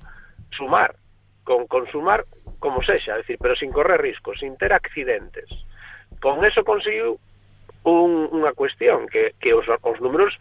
[0.53, 0.95] sumar,
[1.43, 2.23] con sumar
[2.61, 5.49] como sexa, decir, pero sin correr riscos, sin ter accidentes.
[6.21, 7.17] Con eso conseguiu
[7.83, 10.37] un, unha cuestión que, que os, os números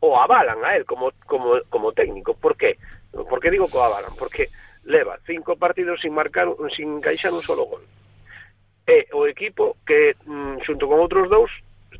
[0.00, 2.32] o avalan a él como, como, como técnico.
[2.32, 2.80] Por qué?
[3.12, 4.16] Por que digo que o avalan?
[4.16, 4.48] Porque
[4.88, 7.84] leva cinco partidos sin marcar sin encaixar un solo gol.
[8.88, 11.52] É o equipo que mm, xunto con outros dous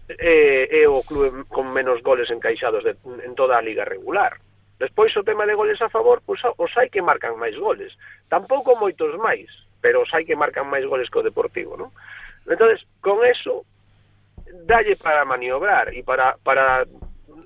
[0.08, 4.40] é, é o clube con menos goles encaixados de, en toda a liga regular.
[4.80, 7.92] Despois o tema de goles a favor, pois os hai que marcan máis goles.
[8.32, 9.52] Tampouco moitos máis,
[9.84, 11.92] pero os hai que marcan máis goles que o Deportivo, non?
[12.48, 13.68] Entonces, con eso
[14.64, 16.88] dalle para maniobrar e para para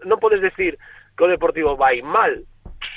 [0.06, 0.78] non podes decir
[1.18, 2.30] que o Deportivo vai mal.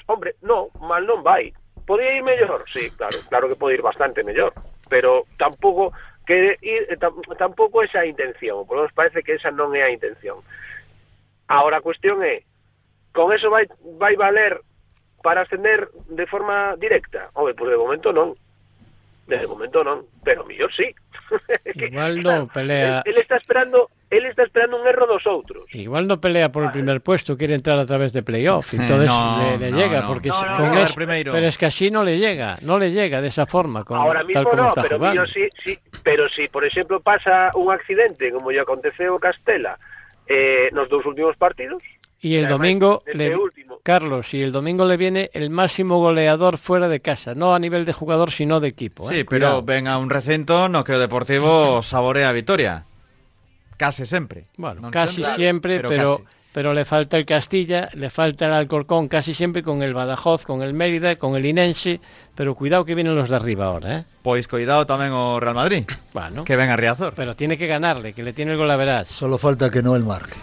[0.06, 1.50] Hombre, no, mal non vai,
[1.86, 2.66] podía ir mellor?
[2.74, 4.54] Sí, claro, claro que pode ir bastante mellor,
[4.90, 5.94] pero tampouco
[6.26, 6.98] que ir, eh,
[7.38, 10.42] tampouco esa a intención, por nos parece que esa non é a intención.
[11.48, 12.42] Ahora a cuestión é,
[13.14, 13.70] con eso vai,
[14.02, 14.58] vai valer
[15.22, 17.30] para ascender de forma directa?
[17.34, 18.34] Home, pois pues de momento non.
[19.28, 20.94] De momento non, pero mellor sí.
[21.74, 25.66] Igual no pelea, Él, él está esperando, él está esperando un erro dos outros.
[25.74, 29.40] igual no pelea por el primer puesto, quiere entrar a través de playoff, entonces No,
[29.42, 30.08] le, le no, llega, no.
[30.08, 31.32] porque No, no, con no, es- primero.
[31.34, 34.20] pero es que así no le llega, no le llega de esa forma, con, Ahora
[34.20, 35.26] tal mismo como no, está pero jugando.
[35.26, 39.80] sí, sí, pero si por exemplo pasa un accidente como lle aconteceu Castela
[40.28, 41.82] eh, nos dous últimos partidos,
[42.26, 43.80] Y el Además, domingo, este le- último.
[43.84, 47.86] Carlos, y el domingo le viene el máximo goleador fuera de casa, no a nivel
[47.86, 49.08] de jugador, sino de equipo.
[49.08, 49.26] Sí, ¿eh?
[49.30, 49.64] pero Cuidado.
[49.64, 52.84] ven a un recinto no que o Deportivo saborea a vitoria.
[53.78, 54.46] Case sempre.
[54.58, 56.24] Bueno, casi siempre, pero, casi.
[56.52, 60.64] pero le falta el Castilla, le falta el Alcorcón, casi siempre con el Badajoz, con
[60.64, 62.00] el Mérida, con el Inense,
[62.34, 64.06] pero cuidado que vienen los de arriba ahora, ¿eh?
[64.24, 65.86] Pois cuidado tamén o Real Madrid.
[66.12, 67.14] Bueno, Que ven a Riazor.
[67.14, 69.10] pero tiene que ganarle, que le tiene el gol a verás.
[69.10, 70.40] Solo falta que no el marque.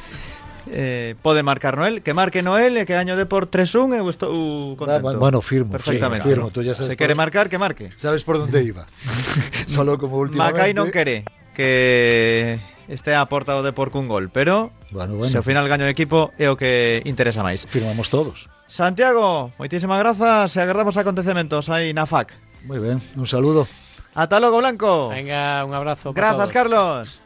[0.70, 4.30] eh, pode marcar Noel, que marque Noel e que gaño de por 3-1 eu estou
[4.78, 5.08] contento.
[5.08, 6.28] Ah, bueno, firmo, perfectamente.
[6.28, 7.90] Sí, firmo, tú ya sabes Se quere marcar, que marque.
[7.96, 8.86] Sabes por onde iba.
[9.66, 10.58] Solo como últimamente.
[10.58, 15.30] Macai non quere que este aportado de por cun gol, pero bueno, bueno.
[15.30, 17.64] se ao final gaño de equipo é o que interesa máis.
[17.66, 18.52] Firmamos todos.
[18.68, 22.32] Santiago, moitísimas grazas e agardamos acontecementos aí na FAC.
[22.64, 23.66] Moi ben, un saludo.
[24.14, 25.08] Ata logo, Blanco.
[25.08, 26.12] Venga, un abrazo.
[26.12, 26.52] Grazas, todos.
[26.52, 27.21] Carlos.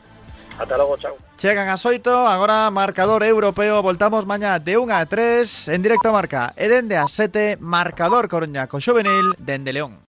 [0.58, 1.16] Ata logo, chao.
[1.36, 6.12] Chegan as 8, agora marcador europeo, voltamos mañá de 1 a 3 en directo a
[6.12, 6.52] marca.
[6.56, 10.00] E dende a 7, marcador Coruña co Xovenil dende León.